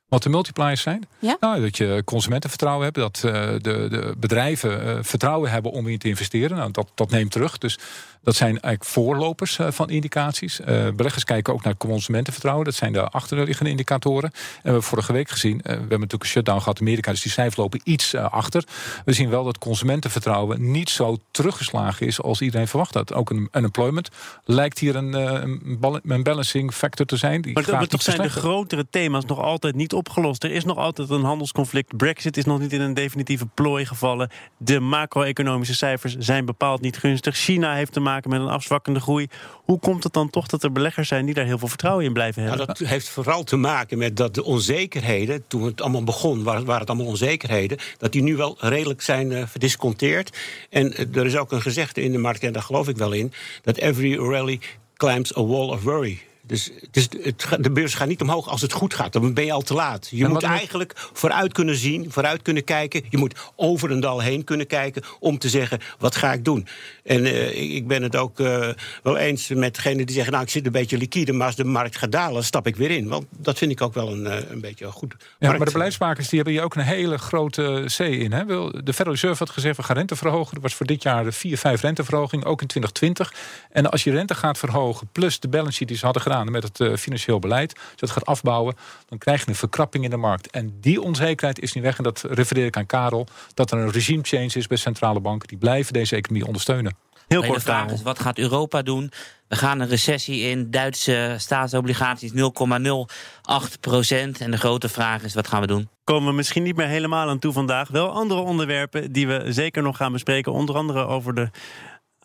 Wat 0.08 0.24
de 0.24 0.29
multipliers 0.29 0.81
zijn? 0.81 1.08
Ja? 1.19 1.38
Nou, 1.39 1.62
dat 1.62 1.77
je 1.77 2.01
consumentenvertrouwen 2.05 2.84
hebt, 2.84 2.96
dat 2.96 3.22
uh, 3.25 3.31
de, 3.31 3.60
de, 3.62 4.13
bedrijven 4.17 4.86
uh, 4.86 4.98
vertrouwen 5.01 5.51
hebben 5.51 5.72
om 5.72 5.88
in 5.88 5.98
te 5.98 6.08
investeren. 6.08 6.58
Nou, 6.58 6.72
dat, 6.72 6.91
dat 6.96 7.10
neemt 7.10 7.31
terug. 7.31 7.58
Dus 7.58 7.79
dat 8.24 8.36
zijn 8.36 8.50
eigenlijk 8.50 8.86
voorlopers 8.86 9.58
uh, 9.58 9.68
van 9.72 9.90
indicaties. 9.90 10.60
beleggers 10.96 11.24
kijken 11.24 11.54
ook 11.54 11.64
naar 11.64 11.78
consumentenvertrouwen. 11.78 12.66
Dat 12.66 12.76
zijn 12.76 12.94
de 12.94 13.10
achterliggende 13.10 13.72
indicatoren. 13.72 14.30
En 14.32 14.40
we 14.54 14.60
hebben 14.62 14.84
vorige 14.84 15.14
week 15.14 15.30
gezien, 15.30 15.58
we 15.58 15.70
hebben 15.70 15.90
natuurlijk 15.90 16.24
een 16.24 16.30
shutdown 16.30 16.60
gehad 16.60 16.80
in 16.80 16.86
Amerika, 16.86 17.12
dus 17.12 17.22
die 17.22 17.32
cijfers 17.32 17.56
lopen 17.56 17.82
iets 17.84 18.16
achter. 18.16 18.64
We 19.06 19.14
zien 19.14 19.30
wel 19.30 19.44
dat 19.44 19.58
consumentenvertrouwen 19.58 20.72
niet 20.72 20.90
zo 20.90 21.18
teruggeslagen 21.32 22.08
is 22.08 22.22
als 22.22 22.42
iedereen 22.42 22.68
verwacht 22.68 22.94
had. 22.94 23.14
Ook 23.14 23.30
een 23.30 23.50
unemployment 23.52 24.10
lijkt 24.44 24.80
hier 24.80 24.96
een, 24.96 25.14
een, 25.14 26.24
balancing 26.24 26.74
factor 26.74 27.06
te 27.06 27.18
zijn. 27.18 27.42
Die 27.42 27.54
maar 27.54 27.66
dat, 27.66 27.90
toch 27.90 28.02
zijn 28.02 28.22
de 28.22 28.30
grotere 28.30 28.88
thema's 28.90 29.26
nog 29.26 29.40
altijd 29.40 29.76
niet 29.76 29.94
opgelost. 29.94 30.44
Er 30.44 30.52
is 30.52 30.66
nog 30.66 30.78
altijd 30.78 31.10
een 31.10 31.24
handelsconflict. 31.24 31.98
Brexit 31.98 32.38
is 32.38 32.46
nog 32.46 32.60
niet 32.60 32.74
in 32.74 32.82
een 32.82 32.94
definitieve 32.94 33.46
plooi 33.46 33.86
gevallen. 33.86 34.30
De 34.58 34.80
macro-economische 34.80 35.76
cijfers 35.76 36.16
zijn 36.18 36.46
bepaald 36.46 36.82
niet 36.82 36.98
gunstig. 36.98 37.36
China 37.36 37.74
heeft 37.74 37.94
te 37.94 38.00
maken 38.10 38.30
met 38.30 38.39
een 38.39 38.48
afzwakkende 38.48 39.00
groei. 39.00 39.28
Hoe 39.54 39.80
komt 39.80 40.04
het 40.04 40.13
dan 40.13 40.30
toch 40.30 40.48
dat 40.48 40.63
er 40.63 40.72
beleggers 40.72 41.08
zijn 41.08 41.25
die 41.25 41.34
daar 41.34 41.46
heel 41.46 41.58
veel 41.58 41.68
vertrouwen 41.68 42.06
in 42.06 42.13
blijven 42.13 42.42
hebben? 42.42 42.66
Nou, 42.66 42.78
dat 42.78 42.88
heeft 42.88 43.10
vooral 43.10 43.44
te 43.44 43.56
maken 43.56 43.98
met 43.98 44.18
dat 44.18 44.36
de 44.36 44.44
onzekerheden, 44.44 45.48
toen 45.48 45.63
het 45.63 45.82
allemaal 45.82 46.04
begon, 46.04 46.44
waren, 46.44 46.80
het 46.80 46.89
allemaal 46.89 47.08
onzekerheden, 47.08 47.78
dat 47.98 48.12
die 48.12 48.24
nu 48.24 48.36
wel 48.36 48.56
redelijk 48.60 49.01
zijn 49.01 49.32
uh, 49.32 49.44
verdisconteerd. 49.48 50.38
En 50.70 50.92
uh, 50.92 51.16
er 51.16 51.25
is 51.25 51.38
ook 51.38 51.51
een 51.51 51.62
gezegde 51.62 52.01
in 52.01 52.12
de 52.12 52.18
markt, 52.18 52.44
en 52.44 52.54
daar 52.54 52.63
geloof 52.63 52.88
ik 52.88 52.98
wel 52.98 53.12
in, 53.12 53.34
dat 53.62 53.78
every 53.78 54.18
rally 54.18 54.60
climbs 54.96 55.38
a 55.38 55.46
wall 55.46 55.70
of 55.70 55.84
worry. 55.84 56.20
Dus 56.50 56.72
het 56.91 57.48
de 57.60 57.72
beurs 57.72 57.94
gaat 57.94 58.08
niet 58.08 58.22
omhoog 58.22 58.48
als 58.48 58.62
het 58.62 58.72
goed 58.72 58.94
gaat. 58.94 59.13
Dan 59.13 59.34
ben 59.34 59.46
je 59.46 59.51
al 59.51 59.62
te 59.62 59.74
laat. 59.74 60.08
Je 60.12 60.27
moet 60.27 60.44
eigenlijk 60.44 60.94
vooruit 61.13 61.53
kunnen 61.53 61.75
zien, 61.75 62.12
vooruit 62.12 62.41
kunnen 62.41 62.63
kijken. 62.63 63.03
Je 63.10 63.18
moet 63.18 63.39
over 63.56 63.91
een 63.91 64.00
dal 64.00 64.20
heen 64.20 64.44
kunnen 64.44 64.68
kijken 64.68 65.03
om 65.20 65.38
te 65.38 65.50
zeggen: 65.50 65.79
wat 65.98 66.15
ga 66.15 66.34
ik 66.34 66.46
doen? 66.46 66.68
En 67.03 67.25
uh, 67.25 67.75
ik 67.75 67.88
ben 67.88 68.03
het 68.03 68.15
ook 68.15 68.39
uh, 68.39 68.70
wel 69.03 69.18
eens 69.18 69.48
met 69.48 69.75
degene 69.75 70.06
die 70.06 70.15
zeggen: 70.15 70.32
nou, 70.32 70.44
ik 70.44 70.50
zit 70.50 70.65
een 70.65 70.72
beetje 70.72 70.98
liquide, 70.98 71.34
maar 71.34 71.48
als 71.48 71.56
de 71.56 71.63
markt 71.63 71.98
gaat 71.98 72.12
dalen, 72.12 72.44
stap 72.44 72.68
ik 72.68 72.75
weer 72.75 72.91
in. 72.91 73.08
Want 73.08 73.25
dat 73.38 73.58
vind 73.58 73.72
ik 73.72 73.82
ook 73.82 73.94
wel 73.94 74.12
een, 74.12 74.25
uh, 74.25 74.50
een 74.50 74.62
beetje 74.62 74.91
goed. 74.91 75.15
Ja, 75.39 75.50
maar 75.50 75.65
de 75.65 75.72
beleidsmakers 75.72 76.27
die 76.27 76.36
hebben 76.36 76.53
hier 76.53 76.63
ook 76.63 76.75
een 76.75 76.82
hele 76.82 77.18
grote 77.18 77.86
C 77.98 78.00
in. 78.00 78.32
Hè? 78.32 78.46
De 78.46 78.94
Federal 78.94 79.13
Reserve 79.13 79.38
had 79.38 79.50
gezegd: 79.50 79.77
we 79.77 79.84
gaan 79.84 79.96
rente 79.96 80.15
verhogen. 80.15 80.56
Er 80.56 80.62
was 80.62 80.74
voor 80.74 80.86
dit 80.86 81.03
jaar 81.03 81.24
de 81.24 81.32
4, 81.32 81.58
5 81.58 81.82
renteverhoging, 81.82 82.46
ook 82.46 82.62
in 82.62 82.68
2020. 82.68 83.34
En 83.72 83.91
als 83.91 84.03
je 84.03 84.12
rente 84.12 84.36
gaat 84.36 84.58
verhogen, 84.58 85.08
plus 85.12 85.39
de 85.39 85.48
balance 85.48 85.75
sheet 85.77 85.88
die 85.88 85.98
ze 85.98 86.06
hadden 86.06 86.22
gedaan 86.22 86.38
met 86.46 86.63
het 86.63 86.79
uh, 86.79 86.96
financieel 86.96 87.39
beleid, 87.39 87.74
als 87.74 87.84
je 87.89 87.96
dat 88.05 88.10
gaat 88.10 88.25
afbouwen, 88.25 88.75
dan 89.05 89.17
krijg 89.17 89.41
je 89.41 89.50
een 89.50 89.55
verkrapping 89.55 90.03
in 90.03 90.10
de 90.10 90.17
markt. 90.17 90.50
En 90.50 90.77
die 90.81 91.01
onzekerheid 91.01 91.60
is 91.60 91.74
niet 91.74 91.84
weg. 91.84 91.98
En 91.98 92.03
dat 92.03 92.24
refereer 92.29 92.65
ik 92.65 92.77
aan 92.77 92.86
Karel, 92.86 93.27
dat 93.53 93.72
er 93.72 93.77
een 93.77 93.91
regime 93.91 94.24
change 94.24 94.53
is 94.53 94.67
bij 94.67 94.77
centrale 94.77 95.19
banken. 95.19 95.48
Die 95.48 95.58
blijven 95.58 95.93
deze 95.93 96.15
economie 96.15 96.48
ondersteunen. 96.48 96.96
Heel 97.29 97.41
kort, 97.41 97.53
de 97.53 97.62
vraag 97.62 97.91
is, 97.91 98.01
wat 98.01 98.19
gaat 98.19 98.38
Europa 98.38 98.81
doen? 98.81 99.12
We 99.48 99.55
gaan 99.55 99.79
een 99.79 99.88
recessie 99.88 100.41
in. 100.41 100.72
Duitse 100.72 101.36
staatsobligaties 101.38 102.31
0,08 102.31 103.79
procent. 103.79 104.41
En 104.41 104.51
de 104.51 104.58
grote 104.58 104.89
vraag 104.89 105.24
is, 105.24 105.34
wat 105.34 105.48
gaan 105.48 105.62
we 105.62 105.67
doen? 105.67 105.89
Komen 106.03 106.29
we 106.29 106.36
misschien 106.36 106.63
niet 106.63 106.75
meer 106.75 106.88
helemaal 106.88 107.29
aan 107.29 107.39
toe 107.39 107.53
vandaag. 107.53 107.88
Wel 107.89 108.12
andere 108.12 108.39
onderwerpen 108.39 109.12
die 109.12 109.27
we 109.27 109.46
zeker 109.48 109.84
nog 109.84 109.98
gaan 109.98 110.12
bespreken. 110.12 110.51
Onder 110.51 110.75
andere 110.75 111.05
over 111.05 111.36
de 111.36 111.50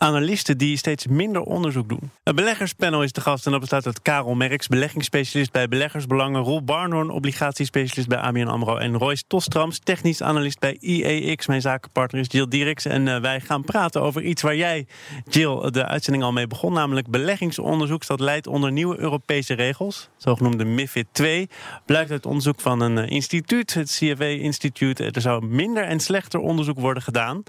analisten 0.05 0.59
die 0.59 0.77
steeds 0.77 1.07
minder 1.07 1.43
onderzoek 1.43 1.89
doen. 1.89 2.11
Het 2.23 2.35
beleggerspanel 2.35 3.03
is 3.03 3.13
de 3.13 3.21
gast 3.21 3.47
en 3.47 3.51
dat 3.51 3.61
bestaat 3.61 3.87
uit 3.87 4.03
Karel 4.03 4.35
Merks, 4.35 4.69
beleggingsspecialist 4.69 5.53
bij 5.53 5.69
Beleggersbelangen, 5.69 6.43
Roel 6.43 6.65
Barnhorn, 6.65 7.11
obligatiespecialist 7.11 8.09
bij 8.09 8.19
ABN 8.19 8.47
AMRO 8.47 8.77
en 8.77 8.99
Royce 8.99 9.25
Tostrams, 9.27 9.79
technisch 9.79 10.23
analist 10.23 10.59
bij 10.59 10.77
IEX. 10.81 11.47
Mijn 11.47 11.61
zakenpartner 11.61 12.21
is 12.21 12.27
Jill 12.31 12.49
Dirks 12.49 12.85
en 12.85 13.07
uh, 13.07 13.21
wij 13.21 13.41
gaan 13.41 13.65
praten 13.65 14.03
over 14.03 14.23
iets 14.23 14.43
waar 14.43 14.57
jij, 14.57 14.87
Jill, 15.29 15.71
de 15.71 15.87
uitzending 15.87 16.25
al 16.25 16.33
mee 16.33 16.47
begon, 16.47 16.73
namelijk 16.73 17.09
beleggingsonderzoek 17.09 18.07
dat 18.07 18.21
leidt 18.21 18.47
onder 18.47 18.73
nieuwe 18.73 18.99
Europese 18.99 19.55
regels, 19.55 20.09
zogenoemde 20.17 20.65
MIFID 20.65 21.07
2. 21.13 21.49
Blijkt 21.87 22.11
uit 22.11 22.27
onderzoek 22.27 22.61
van 22.61 22.81
een 22.81 22.97
uh, 22.97 23.11
instituut, 23.11 23.75
het 23.75 23.91
CFW-instituut. 23.91 25.01
Er 25.01 25.21
zou 25.21 25.47
minder 25.47 25.85
en 25.85 26.01
slechter 26.01 26.41
onderzoek 26.41 26.79
worden 26.81 27.03
gedaan. 27.03 27.43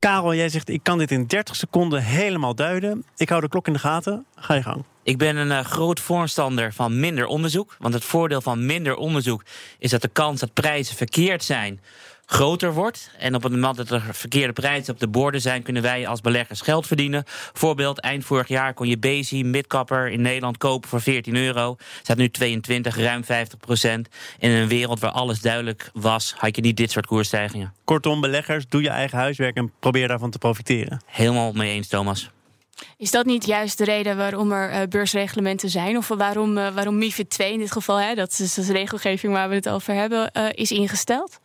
Karel, 0.00 0.34
jij 0.34 0.48
zegt 0.48 0.68
ik 0.68 0.82
kan 0.82 0.98
dit 0.98 1.10
in 1.10 1.26
30 1.26 1.56
seconden 1.56 2.02
helemaal 2.02 2.54
duiden. 2.54 3.04
Ik 3.16 3.28
hou 3.28 3.40
de 3.40 3.48
klok 3.48 3.66
in 3.66 3.72
de 3.72 3.78
gaten. 3.78 4.26
Ga 4.34 4.54
je 4.54 4.62
gang. 4.62 4.84
Ik 5.02 5.18
ben 5.18 5.36
een 5.36 5.48
uh, 5.48 5.60
groot 5.60 6.00
voorstander 6.00 6.72
van 6.72 7.00
minder 7.00 7.26
onderzoek. 7.26 7.76
Want 7.78 7.94
het 7.94 8.04
voordeel 8.04 8.40
van 8.40 8.66
minder 8.66 8.96
onderzoek 8.96 9.44
is 9.78 9.90
dat 9.90 10.02
de 10.02 10.08
kans 10.08 10.40
dat 10.40 10.52
prijzen 10.52 10.96
verkeerd 10.96 11.44
zijn 11.44 11.80
groter 12.30 12.72
wordt. 12.72 13.10
En 13.18 13.34
op 13.34 13.42
het 13.42 13.52
moment 13.52 13.76
dat 13.76 13.90
er 13.90 14.02
verkeerde 14.12 14.52
prijzen 14.52 14.92
op 14.92 15.00
de 15.00 15.08
borden 15.08 15.40
zijn, 15.40 15.62
kunnen 15.62 15.82
wij 15.82 16.06
als 16.06 16.20
beleggers 16.20 16.60
geld 16.60 16.86
verdienen. 16.86 17.24
Voorbeeld, 17.52 18.00
eind 18.00 18.24
vorig 18.24 18.48
jaar 18.48 18.74
kon 18.74 18.88
je 18.88 18.98
Bezi 18.98 19.44
midcapper 19.44 20.08
in 20.08 20.22
Nederland 20.22 20.56
kopen 20.56 20.88
voor 20.88 21.00
14 21.00 21.36
euro. 21.36 21.76
Staat 22.02 22.16
nu 22.16 22.30
22, 22.30 22.96
ruim 22.96 23.24
50 23.24 23.58
procent. 23.58 24.08
In 24.38 24.50
een 24.50 24.68
wereld 24.68 25.00
waar 25.00 25.10
alles 25.10 25.40
duidelijk 25.40 25.90
was, 25.92 26.34
had 26.36 26.56
je 26.56 26.62
niet 26.62 26.76
dit 26.76 26.90
soort 26.90 27.06
koersstijgingen. 27.06 27.74
Kortom, 27.84 28.20
beleggers, 28.20 28.68
doe 28.68 28.82
je 28.82 28.88
eigen 28.88 29.18
huiswerk 29.18 29.56
en 29.56 29.72
probeer 29.78 30.08
daarvan 30.08 30.30
te 30.30 30.38
profiteren. 30.38 31.00
Helemaal 31.06 31.52
mee 31.52 31.72
eens, 31.72 31.88
Thomas. 31.88 32.30
Is 32.96 33.10
dat 33.10 33.26
niet 33.26 33.46
juist 33.46 33.78
de 33.78 33.84
reden 33.84 34.16
waarom 34.16 34.52
er 34.52 34.70
uh, 34.72 34.88
beursreglementen 34.88 35.70
zijn? 35.70 35.96
Of 35.96 36.08
waarom, 36.08 36.58
uh, 36.58 36.68
waarom 36.74 36.98
MIFID 36.98 37.30
2 37.30 37.52
in 37.52 37.58
dit 37.58 37.72
geval, 37.72 37.96
hè, 37.96 38.14
dat 38.14 38.38
is 38.38 38.54
de 38.54 38.72
regelgeving 38.72 39.32
waar 39.32 39.48
we 39.48 39.54
het 39.54 39.68
over 39.68 39.94
hebben, 39.94 40.30
uh, 40.36 40.46
is 40.52 40.70
ingesteld? 40.70 41.40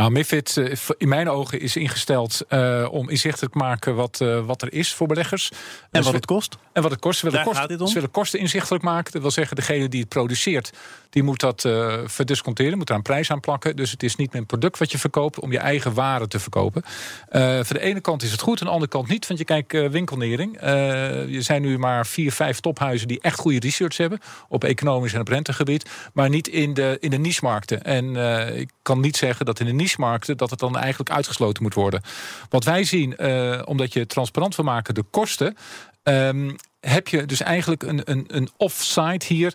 Nou, 0.00 0.12
MIFID 0.12 0.56
uh, 0.56 0.74
in 0.96 1.08
mijn 1.08 1.28
ogen 1.28 1.60
is 1.60 1.76
ingesteld 1.76 2.40
uh, 2.48 2.88
om 2.90 3.08
inzichtelijk 3.08 3.52
te 3.52 3.58
maken 3.58 3.94
wat, 3.94 4.20
uh, 4.22 4.46
wat 4.46 4.62
er 4.62 4.72
is 4.72 4.94
voor 4.94 5.06
beleggers. 5.06 5.50
En 5.90 6.02
wat 6.02 6.12
het 6.12 6.26
kost. 6.26 6.56
En 6.72 6.82
wat 6.82 6.90
het 6.90 7.00
kost. 7.00 7.18
Ze 7.18 7.30
willen, 7.30 7.44
kost, 7.44 7.88
ze 7.88 7.94
willen 7.94 8.10
kosten 8.10 8.40
inzichtelijk 8.40 8.84
maken. 8.84 9.12
Dat 9.12 9.22
wil 9.22 9.30
zeggen, 9.30 9.56
degene 9.56 9.88
die 9.88 10.00
het 10.00 10.08
produceert, 10.08 10.72
die 11.10 11.22
moet 11.22 11.40
dat 11.40 11.68
verdisconteren, 12.04 12.78
moet 12.78 12.86
daar 12.86 12.96
een 12.96 13.02
prijs 13.02 13.30
aan 13.30 13.40
plakken. 13.40 13.76
Dus 13.76 13.90
het 13.90 14.02
is 14.02 14.16
niet 14.16 14.32
meer 14.32 14.40
een 14.40 14.46
product 14.46 14.78
wat 14.78 14.92
je 14.92 14.98
verkoopt 14.98 15.40
om 15.40 15.52
je 15.52 15.58
eigen 15.58 15.94
waren 15.94 16.28
te 16.28 16.38
verkopen. 16.38 16.82
voor 17.64 17.76
de 17.76 17.80
ene 17.80 18.00
kant 18.00 18.22
is 18.22 18.32
het 18.32 18.40
goed, 18.40 18.60
aan 18.60 18.66
de 18.66 18.72
andere 18.72 18.90
kant 18.90 19.08
niet. 19.08 19.26
Want 19.26 19.38
je 19.38 19.44
kijkt 19.44 19.72
winkelnering. 19.72 20.60
er 20.60 21.42
zijn 21.42 21.62
nu 21.62 21.78
maar 21.78 22.06
vier, 22.06 22.32
vijf 22.32 22.60
tophuizen 22.60 23.08
die 23.08 23.20
echt 23.20 23.38
goede 23.38 23.58
research 23.58 23.96
hebben 23.96 24.18
op 24.48 24.64
economisch 24.64 25.12
en 25.12 25.20
op 25.20 25.28
rentegebied, 25.28 25.90
maar 26.12 26.28
niet 26.28 26.48
in 26.48 26.74
de, 26.74 26.96
in 27.00 27.10
de 27.10 27.18
niche-markten. 27.18 27.82
En 27.82 28.16
ik 28.56 28.70
kan 28.82 29.00
niet 29.00 29.16
zeggen 29.16 29.46
dat 29.46 29.60
in 29.60 29.66
de 29.66 29.72
niche 29.72 30.00
markten 30.00 30.36
dat 30.36 30.50
het 30.50 30.58
dan 30.58 30.76
eigenlijk 30.76 31.10
uitgesloten 31.10 31.62
moet 31.62 31.74
worden. 31.74 32.02
Wat 32.48 32.64
wij 32.64 32.84
zien, 32.84 33.14
uh, 33.18 33.62
omdat 33.64 33.92
je 33.92 34.06
transparant 34.06 34.56
wil 34.56 34.64
maken 34.64 34.94
de 34.94 35.04
kosten, 35.10 35.56
um, 36.02 36.56
heb 36.80 37.08
je 37.08 37.26
dus 37.26 37.40
eigenlijk 37.40 37.82
een, 37.82 38.00
een, 38.04 38.24
een 38.28 38.50
offsite 38.56 39.26
hier 39.26 39.54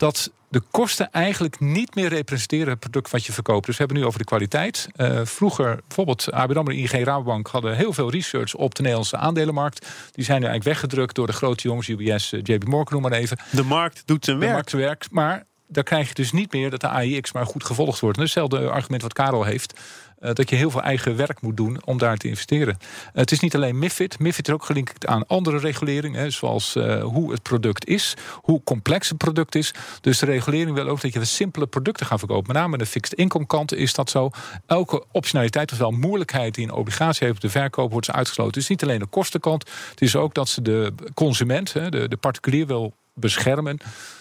dat 0.00 0.30
de 0.48 0.62
kosten 0.70 1.10
eigenlijk 1.10 1.60
niet 1.60 1.94
meer 1.94 2.08
representeren 2.08 2.68
het 2.68 2.78
product 2.78 3.10
wat 3.10 3.24
je 3.24 3.32
verkoopt. 3.32 3.66
Dus 3.66 3.76
we 3.76 3.82
hebben 3.82 4.00
nu 4.02 4.06
over 4.06 4.18
de 4.18 4.24
kwaliteit. 4.24 4.88
Uh, 4.96 5.20
vroeger, 5.24 5.80
bijvoorbeeld 5.86 6.32
ABN 6.32 6.56
AMRO, 6.56 6.72
ING, 6.72 6.90
Rabobank 6.90 7.46
hadden 7.46 7.76
heel 7.76 7.92
veel 7.92 8.10
research 8.10 8.54
op 8.54 8.74
de 8.74 8.80
Nederlandse 8.80 9.16
aandelenmarkt. 9.16 9.86
Die 10.12 10.24
zijn 10.24 10.40
nu 10.40 10.46
eigenlijk 10.46 10.64
weggedrukt 10.64 11.14
door 11.14 11.26
de 11.26 11.32
grote 11.32 11.68
jongens, 11.68 11.88
UBS, 11.88 12.32
uh, 12.32 12.40
JP 12.42 12.64
Morgan, 12.64 13.00
noem 13.00 13.10
maar 13.10 13.18
even. 13.20 13.38
De 13.50 13.64
markt 13.64 14.02
doet 14.04 14.24
zijn 14.24 14.38
de 14.38 14.42
werk. 14.42 14.54
markt 14.54 14.72
werkt, 14.72 15.10
maar 15.10 15.46
daar 15.68 15.84
krijg 15.84 16.08
je 16.08 16.14
dus 16.14 16.32
niet 16.32 16.52
meer 16.52 16.70
dat 16.70 16.80
de 16.80 16.88
AIX 16.88 17.32
maar 17.32 17.46
goed 17.46 17.64
gevolgd 17.64 18.00
wordt. 18.00 18.16
En 18.16 18.22
hetzelfde 18.22 18.70
argument 18.70 19.02
wat 19.02 19.12
Karel 19.12 19.44
heeft. 19.44 19.80
Uh, 20.20 20.32
dat 20.32 20.50
je 20.50 20.56
heel 20.56 20.70
veel 20.70 20.82
eigen 20.82 21.16
werk 21.16 21.40
moet 21.40 21.56
doen 21.56 21.78
om 21.84 21.98
daar 21.98 22.16
te 22.16 22.28
investeren. 22.28 22.76
Uh, 22.80 22.86
het 23.12 23.30
is 23.30 23.40
niet 23.40 23.54
alleen 23.54 23.78
MIFID. 23.78 24.18
MIFID 24.18 24.48
is 24.48 24.54
ook 24.54 24.64
gelinkt 24.64 25.06
aan 25.06 25.26
andere 25.26 25.58
reguleringen. 25.58 26.32
zoals 26.32 26.76
uh, 26.76 27.02
hoe 27.02 27.32
het 27.32 27.42
product 27.42 27.86
is. 27.86 28.14
Hoe 28.34 28.62
complex 28.64 29.08
het 29.08 29.18
product 29.18 29.54
is. 29.54 29.74
Dus 30.00 30.18
de 30.18 30.26
regulering 30.26 30.74
wil 30.74 30.88
ook 30.88 31.00
dat 31.00 31.12
je 31.12 31.24
simpele 31.24 31.66
producten 31.66 32.06
gaat 32.06 32.18
verkopen. 32.18 32.52
Met 32.52 32.62
name 32.62 32.78
de 32.78 32.86
fixed 32.86 33.18
income 33.18 33.46
kant 33.46 33.74
is 33.74 33.94
dat 33.94 34.10
zo. 34.10 34.30
Elke 34.66 35.04
optionaliteit, 35.12 35.72
ofwel 35.72 35.90
moeilijkheid 35.90 36.54
die 36.54 36.64
een 36.64 36.72
obligatie 36.72 37.26
heeft 37.26 37.36
op 37.36 37.42
de 37.42 37.58
verkoop, 37.58 37.92
wordt 37.92 38.10
uitgesloten. 38.10 38.52
Het 38.52 38.62
is 38.62 38.68
niet 38.68 38.82
alleen 38.82 38.98
de 38.98 39.06
kostenkant. 39.06 39.70
Het 39.90 40.00
is 40.00 40.16
ook 40.16 40.34
dat 40.34 40.48
ze 40.48 40.62
de 40.62 40.92
consument, 41.14 41.72
de, 41.72 42.08
de 42.08 42.16
particulier 42.16 42.66
wil 42.66 42.94
beschermen 43.14 43.78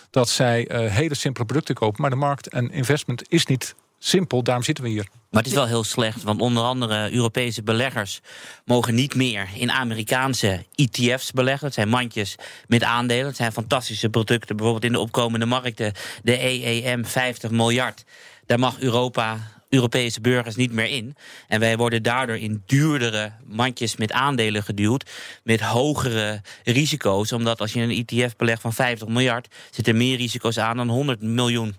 dat 0.09 0.29
zij 0.29 0.67
hele 0.71 1.15
simpele 1.15 1.45
producten 1.45 1.75
kopen. 1.75 2.01
Maar 2.01 2.09
de 2.09 2.15
markt 2.15 2.47
en 2.47 2.71
investment 2.71 3.31
is 3.31 3.45
niet 3.45 3.75
simpel, 3.99 4.43
daarom 4.43 4.63
zitten 4.63 4.83
we 4.83 4.89
hier. 4.89 5.07
Maar 5.29 5.41
het 5.41 5.51
is 5.51 5.57
wel 5.57 5.67
heel 5.67 5.83
slecht, 5.83 6.23
want 6.23 6.41
onder 6.41 6.63
andere 6.63 7.11
Europese 7.11 7.63
beleggers 7.63 8.19
mogen 8.65 8.95
niet 8.95 9.15
meer 9.15 9.49
in 9.55 9.71
Amerikaanse 9.71 10.65
ETF's 10.75 11.31
beleggen. 11.31 11.65
Dat 11.65 11.73
zijn 11.73 11.89
mandjes 11.89 12.35
met 12.67 12.83
aandelen. 12.83 13.25
Het 13.25 13.35
zijn 13.35 13.51
fantastische 13.51 14.09
producten, 14.09 14.55
bijvoorbeeld 14.55 14.85
in 14.85 14.91
de 14.91 14.99
opkomende 14.99 15.45
markten, 15.45 15.93
de 16.23 16.43
EEM 16.43 17.05
50 17.05 17.51
miljard. 17.51 18.03
Daar 18.45 18.59
mag 18.59 18.79
Europa 18.79 19.37
Europese 19.69 20.21
burgers 20.21 20.55
niet 20.55 20.71
meer 20.71 20.89
in. 20.89 21.15
En 21.47 21.59
wij 21.59 21.77
worden 21.77 22.03
daardoor 22.03 22.37
in 22.37 22.63
duurdere 22.65 23.31
mandjes 23.45 23.95
met 23.95 24.11
aandelen 24.11 24.63
geduwd. 24.63 25.09
Met 25.43 25.61
hogere 25.61 26.41
risico's. 26.63 27.31
Omdat 27.31 27.59
als 27.59 27.73
je 27.73 27.81
een 27.81 28.05
ETF 28.05 28.35
belegt 28.35 28.61
van 28.61 28.73
50 28.73 29.07
miljard, 29.07 29.47
zitten 29.69 29.97
meer 29.97 30.17
risico's 30.17 30.57
aan 30.57 30.77
dan 30.77 30.89
100 30.89 31.21
miljoen. 31.21 31.75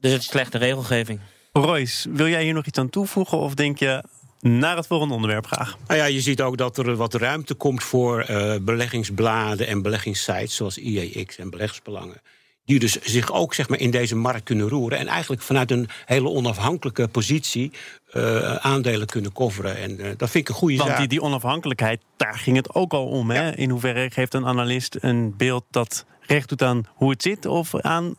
Dus 0.00 0.12
het 0.12 0.20
is 0.20 0.28
slechte 0.28 0.58
regelgeving. 0.58 1.20
Royce, 1.62 2.10
wil 2.10 2.28
jij 2.28 2.42
hier 2.42 2.54
nog 2.54 2.66
iets 2.66 2.78
aan 2.78 2.90
toevoegen? 2.90 3.38
Of 3.38 3.54
denk 3.54 3.78
je 3.78 4.02
naar 4.40 4.76
het 4.76 4.86
volgende 4.86 5.14
onderwerp 5.14 5.46
graag? 5.46 5.76
Nou 5.86 6.00
ja, 6.00 6.04
je 6.04 6.20
ziet 6.20 6.42
ook 6.42 6.56
dat 6.56 6.78
er 6.78 6.96
wat 6.96 7.14
ruimte 7.14 7.54
komt 7.54 7.82
voor 7.82 8.30
uh, 8.30 8.54
beleggingsbladen 8.60 9.66
en 9.66 9.82
beleggingssites 9.82 10.54
zoals 10.54 10.78
IEX 10.78 11.38
en 11.38 11.50
beleggersbelangen 11.50 12.20
die 12.64 12.78
dus 12.78 13.00
zich 13.00 13.32
ook 13.32 13.54
zeg 13.54 13.68
maar, 13.68 13.78
in 13.78 13.90
deze 13.90 14.16
markt 14.16 14.44
kunnen 14.44 14.68
roeren. 14.68 14.98
En 14.98 15.06
eigenlijk 15.06 15.42
vanuit 15.42 15.70
een 15.70 15.88
hele 16.04 16.28
onafhankelijke 16.28 17.08
positie 17.08 17.72
uh, 18.12 18.54
aandelen 18.54 19.06
kunnen 19.06 19.32
coveren. 19.32 19.76
En 19.76 19.90
uh, 19.90 20.06
dat 20.16 20.30
vind 20.30 20.34
ik 20.34 20.48
een 20.48 20.54
goede 20.54 20.76
Want 20.76 20.88
zaak. 20.88 20.98
Die, 20.98 21.08
die 21.08 21.22
onafhankelijkheid, 21.22 22.00
daar 22.16 22.38
ging 22.38 22.56
het 22.56 22.74
ook 22.74 22.92
al 22.92 23.06
om. 23.06 23.30
Hè? 23.30 23.56
In 23.56 23.70
hoeverre 23.70 24.10
geeft 24.10 24.34
een 24.34 24.46
analist 24.46 24.96
een 25.00 25.36
beeld 25.36 25.64
dat 25.70 26.04
recht 26.20 26.48
doet 26.48 26.62
aan 26.62 26.86
hoe 26.94 27.10
het 27.10 27.22
zit... 27.22 27.46
of 27.46 27.74
aan 27.74 28.14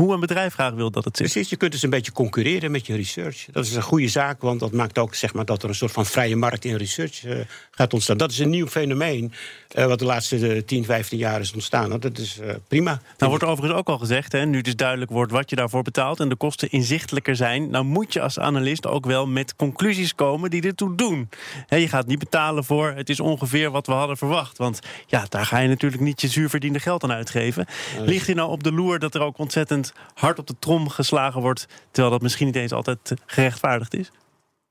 hoe 0.00 0.14
een 0.14 0.20
bedrijf 0.20 0.54
graag 0.54 0.72
wil 0.72 0.90
dat 0.90 1.04
het 1.04 1.16
zit. 1.16 1.30
Precies, 1.30 1.50
je 1.50 1.56
kunt 1.56 1.72
dus 1.72 1.82
een 1.82 1.90
beetje 1.90 2.12
concurreren 2.12 2.70
met 2.70 2.86
je 2.86 2.96
research. 2.96 3.46
Dat 3.52 3.64
is 3.64 3.74
een 3.74 3.82
goede 3.82 4.08
zaak, 4.08 4.40
want 4.40 4.60
dat 4.60 4.72
maakt 4.72 4.98
ook 4.98 5.14
zeg 5.14 5.34
maar, 5.34 5.44
dat 5.44 5.62
er 5.62 5.68
een 5.68 5.74
soort 5.74 5.92
van 5.92 6.06
vrije 6.06 6.36
markt 6.36 6.64
in 6.64 6.76
research 6.76 7.24
uh, 7.24 7.38
gaat 7.70 7.92
ontstaan. 7.92 8.16
Dat 8.16 8.30
is 8.30 8.38
een 8.38 8.50
nieuw 8.50 8.66
fenomeen 8.66 9.32
uh, 9.76 9.86
wat 9.86 9.98
de 9.98 10.04
laatste 10.04 10.64
10, 10.64 10.84
15 10.84 11.18
jaar 11.18 11.40
is 11.40 11.52
ontstaan. 11.52 12.00
Dat 12.00 12.18
is 12.18 12.38
uh, 12.42 12.50
prima. 12.68 13.00
Nou 13.18 13.30
wordt 13.30 13.44
overigens 13.44 13.78
ook 13.78 13.88
al 13.88 13.98
gezegd, 13.98 14.32
hè, 14.32 14.46
nu 14.46 14.60
dus 14.60 14.76
duidelijk 14.76 15.10
wordt 15.10 15.32
wat 15.32 15.50
je 15.50 15.56
daarvoor 15.56 15.82
betaalt 15.82 16.20
en 16.20 16.28
de 16.28 16.36
kosten 16.36 16.70
inzichtelijker 16.70 17.36
zijn, 17.36 17.70
nou 17.70 17.84
moet 17.84 18.12
je 18.12 18.20
als 18.20 18.38
analist 18.38 18.86
ook 18.86 19.06
wel 19.06 19.26
met 19.26 19.56
conclusies 19.56 20.14
komen 20.14 20.50
die 20.50 20.62
ertoe 20.62 20.94
doen. 20.94 21.28
He, 21.66 21.76
je 21.76 21.88
gaat 21.88 22.06
niet 22.06 22.18
betalen 22.18 22.64
voor 22.64 22.92
het 22.96 23.08
is 23.08 23.20
ongeveer 23.20 23.70
wat 23.70 23.86
we 23.86 23.92
hadden 23.92 24.16
verwacht. 24.16 24.58
Want 24.58 24.80
ja, 25.06 25.26
daar 25.28 25.46
ga 25.46 25.58
je 25.58 25.68
natuurlijk 25.68 26.02
niet 26.02 26.20
je 26.20 26.28
zuurverdiende 26.28 26.80
geld 26.80 27.02
aan 27.02 27.12
uitgeven. 27.12 27.66
Ligt 28.00 28.26
hier 28.26 28.36
nou 28.36 28.50
op 28.50 28.62
de 28.62 28.72
loer 28.72 28.98
dat 28.98 29.14
er 29.14 29.20
ook 29.20 29.38
ontzettend 29.38 29.87
hard 30.14 30.38
op 30.38 30.46
de 30.46 30.56
trom 30.58 30.88
geslagen 30.88 31.40
wordt, 31.40 31.66
terwijl 31.90 32.12
dat 32.12 32.22
misschien 32.22 32.46
niet 32.46 32.56
eens 32.56 32.72
altijd 32.72 33.14
gerechtvaardigd 33.26 33.94
is? 33.94 34.10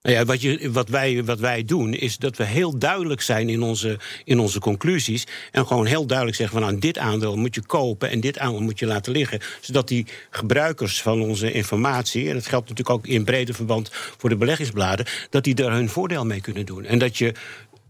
Nou 0.07 0.19
ja, 0.19 0.25
wat, 0.25 0.41
je, 0.41 0.71
wat, 0.71 0.89
wij, 0.89 1.24
wat 1.24 1.39
wij 1.39 1.65
doen 1.65 1.93
is 1.93 2.17
dat 2.17 2.38
we 2.38 2.43
heel 2.43 2.77
duidelijk 2.77 3.21
zijn 3.21 3.50
in 3.50 3.62
onze, 3.62 4.00
in 4.24 4.39
onze 4.39 4.59
conclusies. 4.59 5.27
En 5.51 5.67
gewoon 5.67 5.86
heel 5.86 6.05
duidelijk 6.05 6.38
zeggen 6.38 6.59
van 6.59 6.67
nou, 6.67 6.79
dit 6.79 6.97
aandeel 6.97 7.36
moet 7.36 7.55
je 7.55 7.65
kopen 7.65 8.09
en 8.09 8.19
dit 8.19 8.39
aandeel 8.39 8.62
moet 8.62 8.79
je 8.79 8.86
laten 8.86 9.12
liggen. 9.12 9.39
Zodat 9.62 9.88
die 9.88 10.05
gebruikers 10.29 11.01
van 11.01 11.21
onze 11.21 11.51
informatie, 11.51 12.27
en 12.27 12.33
dat 12.33 12.47
geldt 12.47 12.69
natuurlijk 12.69 12.97
ook 12.97 13.07
in 13.07 13.24
breder 13.24 13.55
verband 13.55 13.89
voor 13.91 14.29
de 14.29 14.38
beleggingsbladen, 14.38 15.05
dat 15.29 15.43
die 15.43 15.55
daar 15.55 15.71
hun 15.71 15.89
voordeel 15.89 16.25
mee 16.25 16.41
kunnen 16.41 16.65
doen. 16.65 16.86
En 16.86 16.99
dat 16.99 17.17
je. 17.17 17.34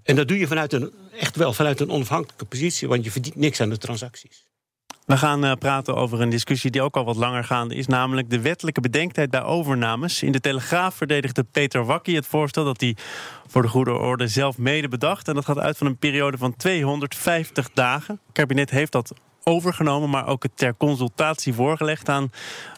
En 0.04 0.16
dat 0.16 0.28
doe 0.28 0.40
je 0.40 0.48
vanuit 0.48 0.74
een, 0.74 0.92
echt 1.20 1.36
wel 1.36 1.54
vanuit 1.54 1.80
een 1.80 1.90
onafhankelijke 1.90 2.46
positie, 2.46 2.88
want 2.88 3.04
je 3.04 3.12
verdient 3.12 3.36
niks 3.36 3.62
aan 3.62 3.70
de 3.70 3.78
transacties. 3.78 4.47
We 5.08 5.18
gaan 5.18 5.46
uh, 5.46 5.52
praten 5.54 5.96
over 5.96 6.22
een 6.22 6.30
discussie 6.30 6.72
die 6.72 6.82
ook 6.82 6.98
al 6.98 7.06
wat 7.06 7.16
langer 7.16 7.44
gaande 7.44 7.76
is, 7.76 7.88
namelijk 7.88 8.30
de 8.30 8.42
wettelijke 8.42 8.82
bedenktijd 8.82 9.30
bij 9.30 9.44
overnames. 9.44 10.24
In 10.24 10.32
de 10.32 10.40
Telegraaf 10.40 10.96
verdedigde 10.96 11.44
Peter 11.44 11.86
Wakkie 11.86 12.16
het 12.16 12.28
voorstel 12.28 12.64
dat 12.64 12.82
hij 12.82 12.96
voor 13.48 13.62
de 13.62 13.68
goede 13.68 13.92
orde 13.92 14.28
zelf 14.28 14.58
mede 14.58 14.88
bedacht. 14.88 15.28
En 15.28 15.34
dat 15.34 15.46
gaat 15.46 15.60
uit 15.60 15.78
van 15.78 15.88
een 15.88 15.98
periode 15.98 16.38
van 16.38 16.56
250 16.56 17.70
dagen. 17.74 18.20
Het 18.26 18.34
kabinet 18.34 18.70
heeft 18.70 18.92
dat 18.92 19.14
overgenomen, 19.44 20.10
maar 20.10 20.28
ook 20.28 20.44
het 20.44 20.58
ter 20.58 20.78
consultatie 20.78 21.54
voorgelegd 21.54 22.10
aan 22.10 22.32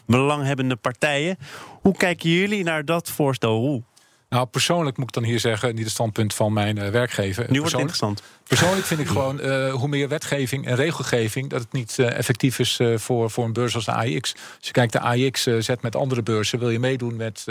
belanghebbende 0.06 0.76
partijen. 0.76 1.36
Hoe 1.80 1.96
kijken 1.96 2.30
jullie 2.30 2.64
naar 2.64 2.84
dat 2.84 3.10
voorstel? 3.10 3.58
Hoe? 3.58 3.82
Nou, 4.30 4.46
persoonlijk 4.46 4.96
moet 4.96 5.06
ik 5.06 5.14
dan 5.14 5.24
hier 5.24 5.40
zeggen, 5.40 5.74
niet 5.74 5.84
het 5.84 5.92
standpunt 5.92 6.34
van 6.34 6.52
mijn 6.52 6.76
uh, 6.76 6.88
werkgever. 6.88 7.46
Nu 7.48 7.58
wordt 7.58 7.72
het 7.72 7.80
interessant. 7.80 8.22
Persoonlijk 8.48 8.86
vind 8.86 9.00
ik 9.00 9.06
gewoon, 9.16 9.40
uh, 9.40 9.72
hoe 9.72 9.88
meer 9.88 10.08
wetgeving 10.08 10.66
en 10.66 10.76
regelgeving, 10.76 11.50
dat 11.50 11.60
het 11.60 11.72
niet 11.72 11.96
uh, 12.00 12.18
effectief 12.18 12.58
is 12.58 12.80
voor, 12.94 13.30
voor 13.30 13.44
een 13.44 13.52
beurs 13.52 13.74
als 13.74 13.84
de 13.84 13.92
AIX. 13.92 14.34
Als 14.34 14.66
je 14.66 14.72
kijkt, 14.72 14.92
de 14.92 15.00
AIX 15.00 15.42
zet 15.42 15.82
met 15.82 15.96
andere 15.96 16.22
beurzen, 16.22 16.58
wil 16.58 16.70
je 16.70 16.78
meedoen 16.78 17.16
met 17.16 17.44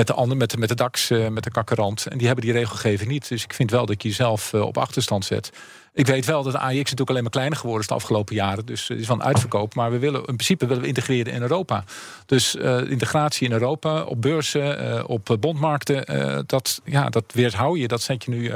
met 0.00 0.08
de 0.08 0.14
andere, 0.14 0.38
met 0.38 0.50
de, 0.50 0.56
met 0.56 0.68
de 0.68 0.74
DAX, 0.74 1.10
uh, 1.10 1.28
met 1.28 1.44
de 1.44 1.50
kakkerrand. 1.50 2.06
En 2.06 2.18
die 2.18 2.26
hebben 2.26 2.44
die 2.44 2.54
regelgeving 2.54 3.10
niet. 3.10 3.28
Dus 3.28 3.44
ik 3.44 3.52
vind 3.52 3.70
wel 3.70 3.86
dat 3.86 4.02
je 4.02 4.08
jezelf 4.08 4.52
uh, 4.52 4.62
op 4.62 4.78
achterstand 4.78 5.24
zet. 5.24 5.52
Ik 5.92 6.06
weet 6.06 6.26
wel 6.26 6.42
dat 6.42 6.52
de 6.52 6.58
AIX 6.58 6.78
natuurlijk 6.78 7.10
alleen 7.10 7.22
maar 7.22 7.30
kleiner 7.30 7.58
geworden 7.58 7.80
is 7.80 7.88
de 7.88 7.94
afgelopen 7.94 8.34
jaren. 8.34 8.66
Dus 8.66 8.88
het 8.88 8.98
is 8.98 9.08
een 9.08 9.22
uitverkoop. 9.22 9.74
Maar 9.74 9.90
we 9.90 9.98
willen 9.98 10.20
in 10.20 10.24
principe 10.24 10.66
willen 10.66 10.82
we 10.82 10.88
integreren 10.88 11.32
in 11.32 11.42
Europa. 11.42 11.84
Dus 12.26 12.54
uh, 12.54 12.90
integratie 12.90 13.46
in 13.46 13.52
Europa, 13.52 14.02
op 14.02 14.22
beurzen, 14.22 15.08
op 15.08 15.36
bondmarkten, 15.40 16.04
dat, 16.46 16.80
ja, 16.84 17.08
dat 17.08 17.24
weerhou 17.32 17.78
je. 17.78 17.88
Dat 17.88 18.02
zet 18.02 18.24
je 18.24 18.30
nu. 18.30 18.52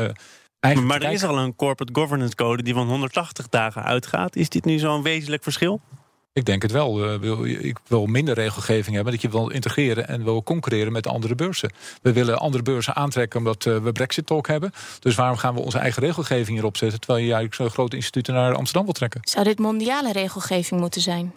Maar 0.83 1.02
er 1.02 1.12
is 1.12 1.24
al 1.24 1.38
een 1.38 1.57
corporate 1.57 2.00
governance 2.00 2.35
code 2.35 2.62
die 2.62 2.74
van 2.74 2.88
180 2.88 3.48
dagen 3.48 3.83
uitgaat. 3.83 4.37
Is 4.37 4.48
dit 4.48 4.64
nu 4.64 4.78
zo'n 4.78 5.02
wezenlijk 5.02 5.42
verschil? 5.42 5.80
Ik 6.35 6.44
denk 6.44 6.62
het 6.62 6.70
wel. 6.70 7.14
Ik 7.44 7.79
wil 7.87 8.07
minder 8.07 8.35
regelgeving 8.35 8.94
hebben. 8.94 9.12
Dat 9.12 9.23
je 9.23 9.29
wil 9.29 9.51
integreren 9.51 10.09
en 10.09 10.25
wil 10.25 10.42
concurreren 10.42 10.92
met 10.92 11.03
de 11.03 11.09
andere 11.09 11.35
beurzen. 11.35 11.73
We 12.03 12.12
willen 12.12 12.38
andere 12.38 12.62
beurzen 12.62 12.94
aantrekken 12.94 13.38
omdat 13.38 13.64
we 13.64 13.92
Brexit 13.92 14.27
talk 14.27 14.47
hebben. 14.47 14.73
Dus 15.01 15.14
waarom 15.14 15.37
gaan 15.37 15.55
we 15.55 15.61
onze 15.61 15.79
eigen 15.79 16.03
regelgeving 16.03 16.57
hierop 16.57 16.77
zetten... 16.77 17.01
terwijl 17.01 17.25
je 17.25 17.33
eigenlijk 17.33 17.55
zo'n 17.62 17.70
grote 17.70 17.97
instituten 17.97 18.35
naar 18.35 18.55
Amsterdam 18.55 18.85
wil 18.85 18.92
trekken? 18.92 19.20
Zou 19.25 19.44
dit 19.44 19.59
mondiale 19.59 20.12
regelgeving 20.12 20.81
moeten 20.81 21.01
zijn? 21.01 21.33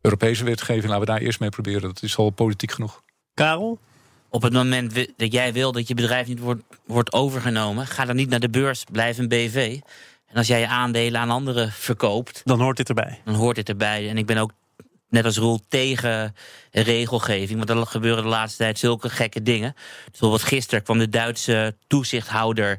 Europese 0.00 0.44
wetgeving, 0.44 0.84
laten 0.84 1.00
we 1.00 1.06
daar 1.06 1.20
eerst 1.20 1.40
mee 1.40 1.50
proberen. 1.50 1.82
Dat 1.82 2.02
is 2.02 2.16
al 2.16 2.30
politiek 2.30 2.72
genoeg. 2.72 3.02
Karel? 3.34 3.78
Op 4.28 4.42
het 4.42 4.52
moment 4.52 4.94
dat 5.16 5.32
jij 5.32 5.52
wil 5.52 5.72
dat 5.72 5.88
je 5.88 5.94
bedrijf 5.94 6.26
niet 6.26 6.40
wordt, 6.40 6.62
wordt 6.86 7.12
overgenomen... 7.12 7.86
ga 7.86 8.04
dan 8.04 8.16
niet 8.16 8.28
naar 8.28 8.40
de 8.40 8.50
beurs, 8.50 8.84
blijf 8.92 9.18
een 9.18 9.28
BV... 9.28 9.78
En 10.32 10.38
als 10.38 10.46
jij 10.46 10.60
je 10.60 10.66
aandelen 10.66 11.20
aan 11.20 11.30
anderen 11.30 11.72
verkoopt... 11.72 12.40
Dan 12.44 12.60
hoort 12.60 12.76
dit 12.76 12.88
erbij. 12.88 13.20
Dan 13.24 13.34
hoort 13.34 13.56
dit 13.56 13.68
erbij. 13.68 14.08
En 14.08 14.18
ik 14.18 14.26
ben 14.26 14.36
ook, 14.36 14.50
net 15.08 15.24
als 15.24 15.36
Roel, 15.36 15.60
tegen 15.68 16.34
regelgeving. 16.70 17.58
Want 17.58 17.70
er 17.70 17.86
gebeuren 17.86 18.22
de 18.22 18.28
laatste 18.28 18.58
tijd 18.58 18.78
zulke 18.78 19.08
gekke 19.08 19.42
dingen. 19.42 19.74
Bijvoorbeeld 20.10 20.42
gisteren 20.42 20.82
kwam 20.82 20.98
de 20.98 21.08
Duitse 21.08 21.76
toezichthouder... 21.86 22.78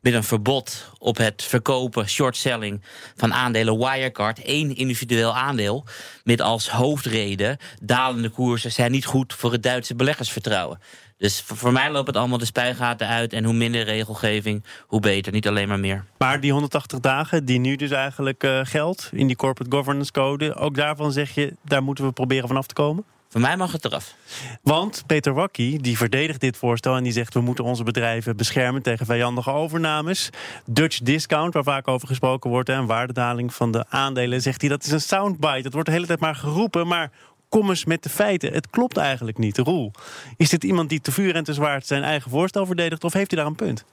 met 0.00 0.14
een 0.14 0.24
verbod 0.24 0.90
op 0.98 1.16
het 1.16 1.42
verkopen, 1.42 2.08
shortselling 2.08 2.82
van 3.16 3.34
aandelen 3.34 3.78
Wirecard. 3.78 4.42
één 4.42 4.76
individueel 4.76 5.36
aandeel. 5.36 5.84
Met 6.24 6.40
als 6.40 6.70
hoofdreden 6.70 7.56
dalende 7.82 8.28
koersen 8.28 8.72
zijn 8.72 8.90
niet 8.90 9.06
goed 9.06 9.34
voor 9.34 9.52
het 9.52 9.62
Duitse 9.62 9.94
beleggersvertrouwen. 9.94 10.78
Dus 11.20 11.42
voor 11.46 11.72
mij 11.72 11.90
loopt 11.90 12.06
het 12.06 12.16
allemaal 12.16 12.38
de 12.38 12.44
spuigaten 12.44 13.06
uit. 13.06 13.32
En 13.32 13.44
hoe 13.44 13.54
minder 13.54 13.84
regelgeving, 13.84 14.64
hoe 14.86 15.00
beter. 15.00 15.32
Niet 15.32 15.48
alleen 15.48 15.68
maar 15.68 15.78
meer. 15.78 16.04
Maar 16.18 16.40
die 16.40 16.52
180 16.52 17.00
dagen 17.00 17.44
die 17.44 17.58
nu 17.58 17.76
dus 17.76 17.90
eigenlijk 17.90 18.44
uh, 18.44 18.60
geldt 18.62 19.10
in 19.12 19.26
die 19.26 19.36
corporate 19.36 19.76
governance 19.76 20.12
code. 20.12 20.54
Ook 20.54 20.74
daarvan 20.74 21.12
zeg 21.12 21.34
je, 21.34 21.54
daar 21.64 21.82
moeten 21.82 22.04
we 22.04 22.12
proberen 22.12 22.48
vanaf 22.48 22.66
te 22.66 22.74
komen? 22.74 23.04
Voor 23.30 23.40
mij 23.40 23.56
mag 23.56 23.72
het 23.72 23.84
eraf. 23.84 24.14
Want 24.62 25.02
Peter 25.06 25.34
Wakkie 25.34 25.80
die 25.80 25.96
verdedigt 25.96 26.40
dit 26.40 26.56
voorstel 26.56 26.96
en 26.96 27.02
die 27.02 27.12
zegt 27.12 27.34
we 27.34 27.40
moeten 27.40 27.64
onze 27.64 27.82
bedrijven 27.82 28.36
beschermen 28.36 28.82
tegen 28.82 29.06
vijandige 29.06 29.50
overnames. 29.50 30.30
Dutch 30.64 30.98
discount, 30.98 31.54
waar 31.54 31.62
vaak 31.62 31.88
over 31.88 32.08
gesproken 32.08 32.50
wordt, 32.50 32.68
en 32.68 32.86
waardedaling 32.86 33.54
van 33.54 33.72
de 33.72 33.84
aandelen, 33.88 34.42
zegt 34.42 34.60
hij 34.60 34.70
dat 34.70 34.84
is 34.84 34.90
een 34.90 35.00
soundbite. 35.00 35.62
Dat 35.62 35.72
wordt 35.72 35.88
de 35.88 35.94
hele 35.94 36.06
tijd 36.06 36.20
maar 36.20 36.34
geroepen, 36.34 36.86
maar 36.86 37.10
kom 37.50 37.68
eens 37.68 37.84
met 37.84 38.02
de 38.02 38.08
feiten. 38.08 38.52
Het 38.52 38.70
klopt 38.70 38.96
eigenlijk 38.96 39.38
niet. 39.38 39.58
Roel, 39.58 39.92
is 40.36 40.48
dit 40.48 40.64
iemand 40.64 40.88
die 40.88 41.00
te 41.00 41.12
vuur 41.12 41.34
en 41.34 41.44
te 41.44 41.54
zwaard 41.54 41.86
zijn 41.86 42.02
eigen 42.02 42.30
voorstel 42.30 42.66
verdedigt 42.66 43.04
of 43.04 43.12
heeft 43.12 43.30
hij 43.30 43.40
daar 43.40 43.48
een 43.48 43.56
punt? 43.56 43.84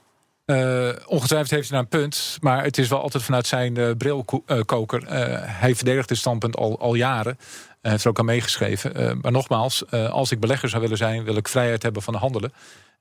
Uh, 0.50 0.88
ongetwijfeld 1.06 1.50
heeft 1.50 1.70
hij 1.70 1.78
daar 1.78 1.80
een 1.80 2.00
punt, 2.00 2.38
maar 2.40 2.64
het 2.64 2.78
is 2.78 2.88
wel 2.88 3.02
altijd 3.02 3.22
vanuit 3.22 3.46
zijn 3.46 3.78
uh, 3.78 3.90
brilkoker. 3.98 5.02
Uh, 5.02 5.08
hij 5.42 5.74
verdedigt 5.74 6.08
dit 6.08 6.18
standpunt 6.18 6.56
al, 6.56 6.78
al 6.78 6.94
jaren. 6.94 7.38
Hij 7.80 7.90
heeft 7.90 8.04
er 8.04 8.10
ook 8.10 8.18
aan 8.18 8.24
meegeschreven. 8.24 9.18
maar 9.22 9.32
nogmaals, 9.32 9.90
als 9.90 10.30
ik 10.30 10.40
belegger 10.40 10.68
zou 10.68 10.82
willen 10.82 10.96
zijn, 10.96 11.24
wil 11.24 11.36
ik 11.36 11.48
vrijheid 11.48 11.82
hebben 11.82 12.02
van 12.02 12.12
de 12.12 12.18
handelen. 12.18 12.52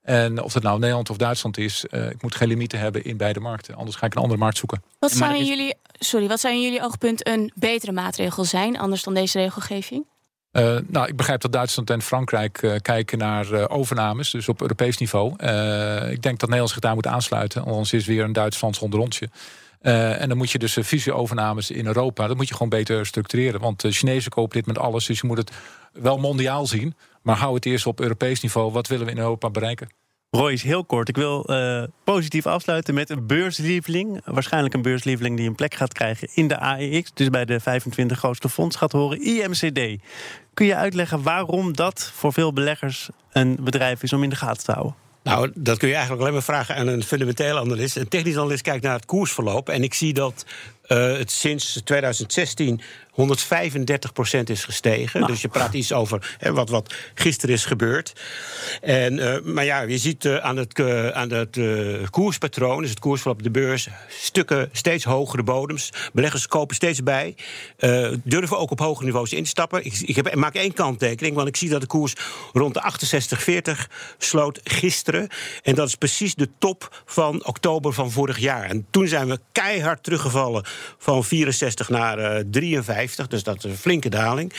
En 0.02 0.42
of 0.44 0.54
het 0.54 0.64
nou 0.64 0.80
Nederland 0.80 1.10
of 1.10 1.18
Duitsland 1.18 1.58
is, 1.58 1.86
ik 1.86 2.22
moet 2.22 2.36
geen 2.36 2.48
limieten 2.48 2.80
hebben 2.80 3.04
in 3.04 3.18
beide 3.18 3.40
markten. 3.40 3.76
Anders 3.76 3.96
ga 3.96 4.06
ik 4.06 4.16
een 4.16 4.22
andere 4.22 4.40
markt 4.40 4.58
zoeken. 4.58 4.84
Wat 5.00 5.12
zou 5.12 5.36
in 5.36 5.46
jullie, 5.46 5.76
sorry, 5.92 6.28
wat 6.28 6.40
zou 6.40 6.54
in 6.54 6.62
jullie 6.62 6.82
oogpunt 6.82 7.28
een 7.28 7.52
betere 7.56 7.92
maatregel 7.92 8.44
zijn, 8.44 8.78
anders 8.80 9.04
dan 9.04 9.14
deze 9.14 9.40
regelgeving? 9.40 10.06
Uh, 10.52 10.78
nou, 10.88 11.08
ik 11.08 11.16
begrijp 11.16 11.42
dat 11.42 11.52
Duitsland 11.52 11.90
en 11.90 12.02
Frankrijk 12.02 12.62
uh, 12.62 12.76
kijken 12.82 13.18
naar 13.18 13.52
uh, 13.52 13.66
overnames, 13.68 14.32
dus 14.32 14.50
op 14.50 14.62
Europees 14.62 14.98
niveau. 14.98 15.32
ik 16.12 16.22
denk 16.22 16.40
dat 16.40 16.42
Nederland 16.42 16.70
zich 16.70 16.80
daar 16.80 16.96
moet 16.96 17.08
aansluiten, 17.08 17.64
anders 17.64 17.94
is 17.94 18.06
weer 18.06 18.24
een 18.24 18.34
Duits-Frans 18.34 18.80
rondrondje. 18.80 19.30
en 19.82 20.28
dan 20.28 20.38
moet 20.38 20.52
je 20.52 20.60
dus 20.60 20.78
fusie-overnames 20.84 21.72
in 21.72 21.86
Europa, 21.86 22.28
dat 22.28 22.36
moet 22.36 22.48
je 22.48 22.54
gewoon 22.54 22.70
beter 22.70 23.06
structureren. 23.06 23.60
Want 23.60 23.82
de 23.82 23.92
Chinezen 23.92 24.32
kopen 24.32 24.58
dit 24.58 24.66
met 24.66 24.78
alles, 24.78 25.06
dus 25.06 25.20
je 25.20 25.28
moet 25.28 25.38
het 25.38 25.52
wel 25.94 26.18
mondiaal 26.18 26.68
zien. 26.68 26.96
Maar 27.22 27.38
hou 27.38 27.56
het 27.56 27.66
eerst 27.66 27.86
op 27.86 28.00
Europees 28.00 28.42
niveau. 28.42 28.72
Wat 28.72 28.88
willen 28.88 29.06
we 29.06 29.12
in 29.12 29.18
Europa 29.18 29.50
bereiken? 29.50 29.90
Roy 30.30 30.52
is 30.52 30.64
heel 30.64 30.86
kort. 30.86 31.10
Ik 31.10 31.16
wil 31.16 31.46
uh, 31.52 31.84
positief 32.04 32.46
afsluiten 32.46 32.94
met 32.94 33.10
een 33.10 33.28
beurslieveling. 33.28 34.22
Waarschijnlijk 34.26 34.74
een 34.74 34.82
beurslieveling 34.82 35.38
die 35.38 35.48
een 35.48 35.56
plek 35.56 35.74
gaat 35.74 35.94
krijgen 35.94 36.28
in 36.34 36.48
de 36.48 36.60
AEX. 36.60 37.12
Dus 37.14 37.30
bij 37.30 37.46
de 37.46 37.60
25 37.60 38.18
grootste 38.18 38.50
fonds 38.50 38.76
gaat 38.76 38.92
horen. 38.92 39.22
IMCD. 39.22 40.02
Kun 40.54 40.66
je 40.66 40.76
uitleggen 40.76 41.24
waarom 41.24 41.74
dat 41.76 42.12
voor 42.14 42.34
veel 42.34 42.54
beleggers 42.54 43.10
een 43.32 43.58
bedrijf 43.62 44.04
is 44.04 44.14
om 44.14 44.24
in 44.24 44.30
de 44.30 44.36
gaten 44.36 44.64
te 44.64 44.72
houden? 44.72 44.96
Nou, 45.24 45.52
dat 45.56 45.78
kun 45.78 45.88
je 45.88 45.94
eigenlijk 45.94 46.22
alleen 46.22 46.34
maar 46.34 46.44
vragen 46.44 46.76
aan 46.76 46.88
een 46.88 47.04
fundamenteel 47.04 47.58
analist. 47.58 47.96
Een 47.96 48.08
technisch 48.08 48.38
analist 48.38 48.62
kijkt 48.62 48.84
naar 48.84 48.96
het 48.96 49.06
koersverloop. 49.06 49.70
En 49.70 49.84
ik 49.84 49.94
zie 49.94 50.14
dat 50.14 50.46
uh, 50.88 51.18
het 51.18 51.32
sinds 51.32 51.82
2016 51.84 52.82
135 53.18 54.14
procent 54.14 54.50
is 54.50 54.64
gestegen. 54.64 55.20
Nou. 55.20 55.32
Dus 55.32 55.42
je 55.42 55.48
praat 55.48 55.74
iets 55.74 55.94
over 55.94 56.36
hè, 56.38 56.54
wat, 56.54 56.70
wat 56.70 56.94
gisteren 57.14 57.56
is 57.56 57.66
gebeurd. 57.66 58.14
En, 58.82 59.14
uh, 59.14 59.42
maar 59.42 59.66
ja, 59.66 59.82
je 59.82 59.98
ziet 59.98 60.26
uh, 60.26 60.38
aan 60.38 60.58
het, 60.58 60.80
uh, 60.80 61.10
aan 61.10 61.32
het 61.32 61.60
koerspatroon, 62.10 62.82
dus 62.82 62.90
het 62.90 63.00
koersverloop 63.00 63.38
op 63.38 63.44
de 63.44 63.52
beurs, 63.52 63.88
stukken 64.10 64.70
steeds 64.72 65.04
hogere 65.04 65.44
bodems. 65.44 65.90
Beleggers 66.14 66.48
kopen 66.48 66.76
steeds 66.76 67.04
bij. 67.04 67.36
durven 68.24 68.58
ook 68.58 68.72
op 68.72 68.80
hoge 68.80 69.04
niveaus 69.04 69.34
in 69.34 69.44
te 69.44 69.50
stappen. 69.50 69.86
Ik, 69.86 70.00
ik, 70.00 70.16
heb, 70.16 70.28
ik 70.28 70.36
maak 70.36 70.56
één 70.56 70.74
kanttekening, 70.74 71.36
want 71.36 71.48
ik 71.48 71.56
zie 71.56 71.70
dat 71.70 71.82
de 71.82 71.88
koers 71.88 72.14
rond 72.54 72.74
de 72.74 72.82
68,40 73.78 73.94
sloot 74.18 74.60
gisteren. 74.64 75.28
En 75.64 75.76
dat 75.76 75.88
is 75.88 75.96
precies 75.96 76.36
de 76.36 76.50
top 76.60 77.04
van 77.06 77.46
oktober 77.46 77.94
van 77.94 78.12
vorig 78.12 78.38
jaar. 78.38 78.64
En 78.64 78.88
toen 78.90 79.08
zijn 79.08 79.28
we 79.28 79.40
keihard 79.52 80.04
teruggevallen 80.04 80.66
van 80.98 81.24
64 81.24 81.90
naar 81.90 82.44
53. 82.52 83.28
Dus 83.28 83.44
dat 83.44 83.58
is 83.58 83.64
een 83.64 83.78
flinke 83.78 84.10
daling. 84.10 84.54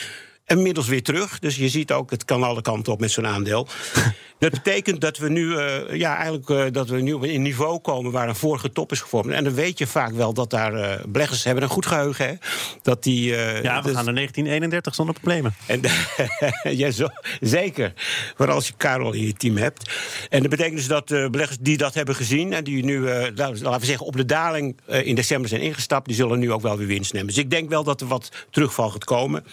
Inmiddels 0.49 0.87
weer 0.87 1.03
terug. 1.03 1.39
Dus 1.39 1.55
je 1.55 1.69
ziet 1.69 1.91
ook, 1.91 2.11
het 2.11 2.25
kan 2.25 2.43
alle 2.43 2.61
kanten 2.61 2.93
op 2.93 2.99
met 2.99 3.11
zo'n 3.11 3.27
aandeel. 3.27 3.67
dat 4.39 4.51
betekent 4.51 5.01
dat 5.01 5.17
we 5.17 5.29
nu, 5.29 5.45
uh, 5.45 5.93
ja, 5.93 6.15
eigenlijk, 6.15 6.49
uh, 6.49 6.65
dat 6.71 6.89
we 6.89 7.01
nu 7.01 7.13
op 7.13 7.23
een 7.23 7.41
niveau 7.41 7.79
komen 7.79 8.11
waar 8.11 8.27
een 8.27 8.35
vorige 8.35 8.71
top 8.71 8.91
is 8.91 9.01
gevormd. 9.01 9.31
En 9.31 9.43
dan 9.43 9.53
weet 9.53 9.77
je 9.77 9.87
vaak 9.87 10.11
wel 10.11 10.33
dat 10.33 10.49
daar 10.49 10.73
uh, 10.73 11.05
beleggers 11.07 11.43
hebben 11.43 11.63
een 11.63 11.69
goed 11.69 11.85
geheugen. 11.85 12.25
Hè? 12.25 12.33
Dat 12.81 13.03
die, 13.03 13.25
ja, 13.31 13.81
we 13.81 13.87
dus... 13.87 13.95
gaan 13.95 14.05
naar 14.05 14.13
1931 14.13 14.95
zonder 14.95 15.15
problemen. 15.15 15.55
En, 15.65 15.81
ja, 16.77 16.91
zo, 16.91 17.07
zeker. 17.39 17.93
Maar 18.37 18.51
als 18.51 18.67
je 18.67 18.73
Karel 18.77 19.13
in 19.13 19.25
je 19.25 19.33
team 19.33 19.57
hebt. 19.57 19.91
En 20.29 20.41
dat 20.41 20.49
betekent 20.49 20.75
dus 20.75 20.87
dat 20.87 21.05
beleggers 21.05 21.57
die 21.61 21.77
dat 21.77 21.93
hebben 21.93 22.15
gezien 22.15 22.53
en 22.53 22.63
die 22.63 22.83
nu, 22.83 23.09
laten 23.35 23.79
we 23.79 23.85
zeggen, 23.85 24.05
op 24.05 24.15
de 24.15 24.25
daling 24.25 24.77
in 24.85 25.15
december 25.15 25.49
zijn 25.49 25.61
ingestapt, 25.61 26.07
die 26.07 26.15
zullen 26.15 26.39
nu 26.39 26.51
ook 26.51 26.61
wel 26.61 26.77
weer 26.77 26.87
winst 26.87 27.13
nemen. 27.13 27.27
Dus 27.27 27.37
ik 27.37 27.49
denk 27.49 27.69
wel 27.69 27.83
dat 27.83 28.01
er 28.01 28.07
wat 28.07 28.31
terugval 28.49 28.89
gaat 28.89 29.03
komen. 29.03 29.43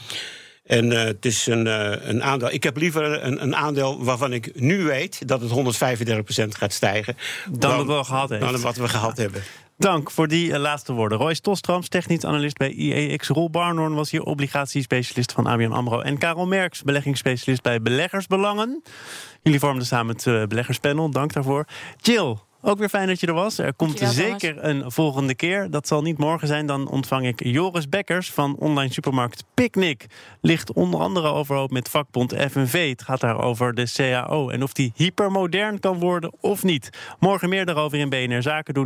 En 0.66 0.90
uh, 0.90 1.02
het 1.02 1.24
is 1.24 1.46
een, 1.46 1.66
uh, 1.66 2.06
een 2.08 2.22
aandeel. 2.22 2.52
Ik 2.52 2.62
heb 2.62 2.76
liever 2.76 3.24
een, 3.24 3.42
een, 3.42 3.56
aandeel 3.56 4.04
waarvan 4.04 4.32
ik 4.32 4.60
nu 4.60 4.84
weet 4.84 5.28
dat 5.28 5.40
het 5.40 5.50
135% 5.50 6.48
gaat 6.48 6.72
stijgen. 6.72 7.16
Dan, 7.50 7.58
dan 7.58 7.86
wat 7.86 7.98
we 7.98 8.04
gehad 8.04 8.28
hebben. 8.28 8.52
Dan 8.52 8.60
wat 8.60 8.76
we 8.76 8.88
gehad 8.88 9.16
hebben. 9.16 9.42
Dank 9.78 10.10
voor 10.10 10.28
die 10.28 10.48
uh, 10.48 10.58
laatste 10.58 10.92
woorden. 10.92 11.18
Roy 11.18 11.34
Stostroms, 11.34 11.88
technisch 11.88 12.24
analist 12.24 12.56
bij 12.56 12.70
IEX. 12.70 13.28
Roel 13.28 13.50
Barnhorn 13.50 13.94
was 13.94 14.10
hier 14.10 14.22
obligatiespecialist 14.22 15.32
van 15.32 15.46
ABN 15.46 15.72
AMRO. 15.72 16.00
En 16.00 16.18
Karel 16.18 16.46
Merks, 16.46 16.82
beleggingsspecialist 16.82 17.62
bij 17.62 17.82
Beleggersbelangen. 17.82 18.82
Jullie 19.42 19.58
vormden 19.58 19.86
samen 19.86 20.16
het 20.16 20.48
beleggerspanel. 20.48 21.10
Dank 21.10 21.32
daarvoor. 21.32 21.64
Jill, 22.00 22.36
ook 22.66 22.78
weer 22.78 22.88
fijn 22.88 23.06
dat 23.06 23.20
je 23.20 23.26
er 23.26 23.32
was. 23.32 23.58
Er 23.58 23.74
komt 23.74 23.98
zeker 23.98 24.64
een 24.64 24.90
volgende 24.92 25.34
keer. 25.34 25.70
Dat 25.70 25.86
zal 25.86 26.02
niet 26.02 26.18
morgen 26.18 26.48
zijn. 26.48 26.66
Dan 26.66 26.88
ontvang 26.88 27.26
ik 27.26 27.44
Joris 27.44 27.88
Bekkers 27.88 28.30
van 28.30 28.56
online 28.58 28.92
supermarkt 28.92 29.44
Picnic. 29.54 30.06
Ligt 30.40 30.72
onder 30.72 31.00
andere 31.00 31.28
overhoop 31.28 31.70
met 31.70 31.88
vakbond 31.88 32.34
FNV. 32.50 32.88
Het 32.88 33.02
gaat 33.02 33.20
daar 33.20 33.42
over 33.42 33.74
de 33.74 33.92
CAO 33.94 34.48
en 34.50 34.62
of 34.62 34.72
die 34.72 34.92
hypermodern 34.94 35.80
kan 35.80 35.98
worden 35.98 36.32
of 36.40 36.62
niet. 36.62 36.90
Morgen 37.18 37.48
meer 37.48 37.66
daarover 37.66 37.98
in 37.98 38.08
BNR 38.08 38.42
Zaken 38.42 38.74
doen. 38.74 38.85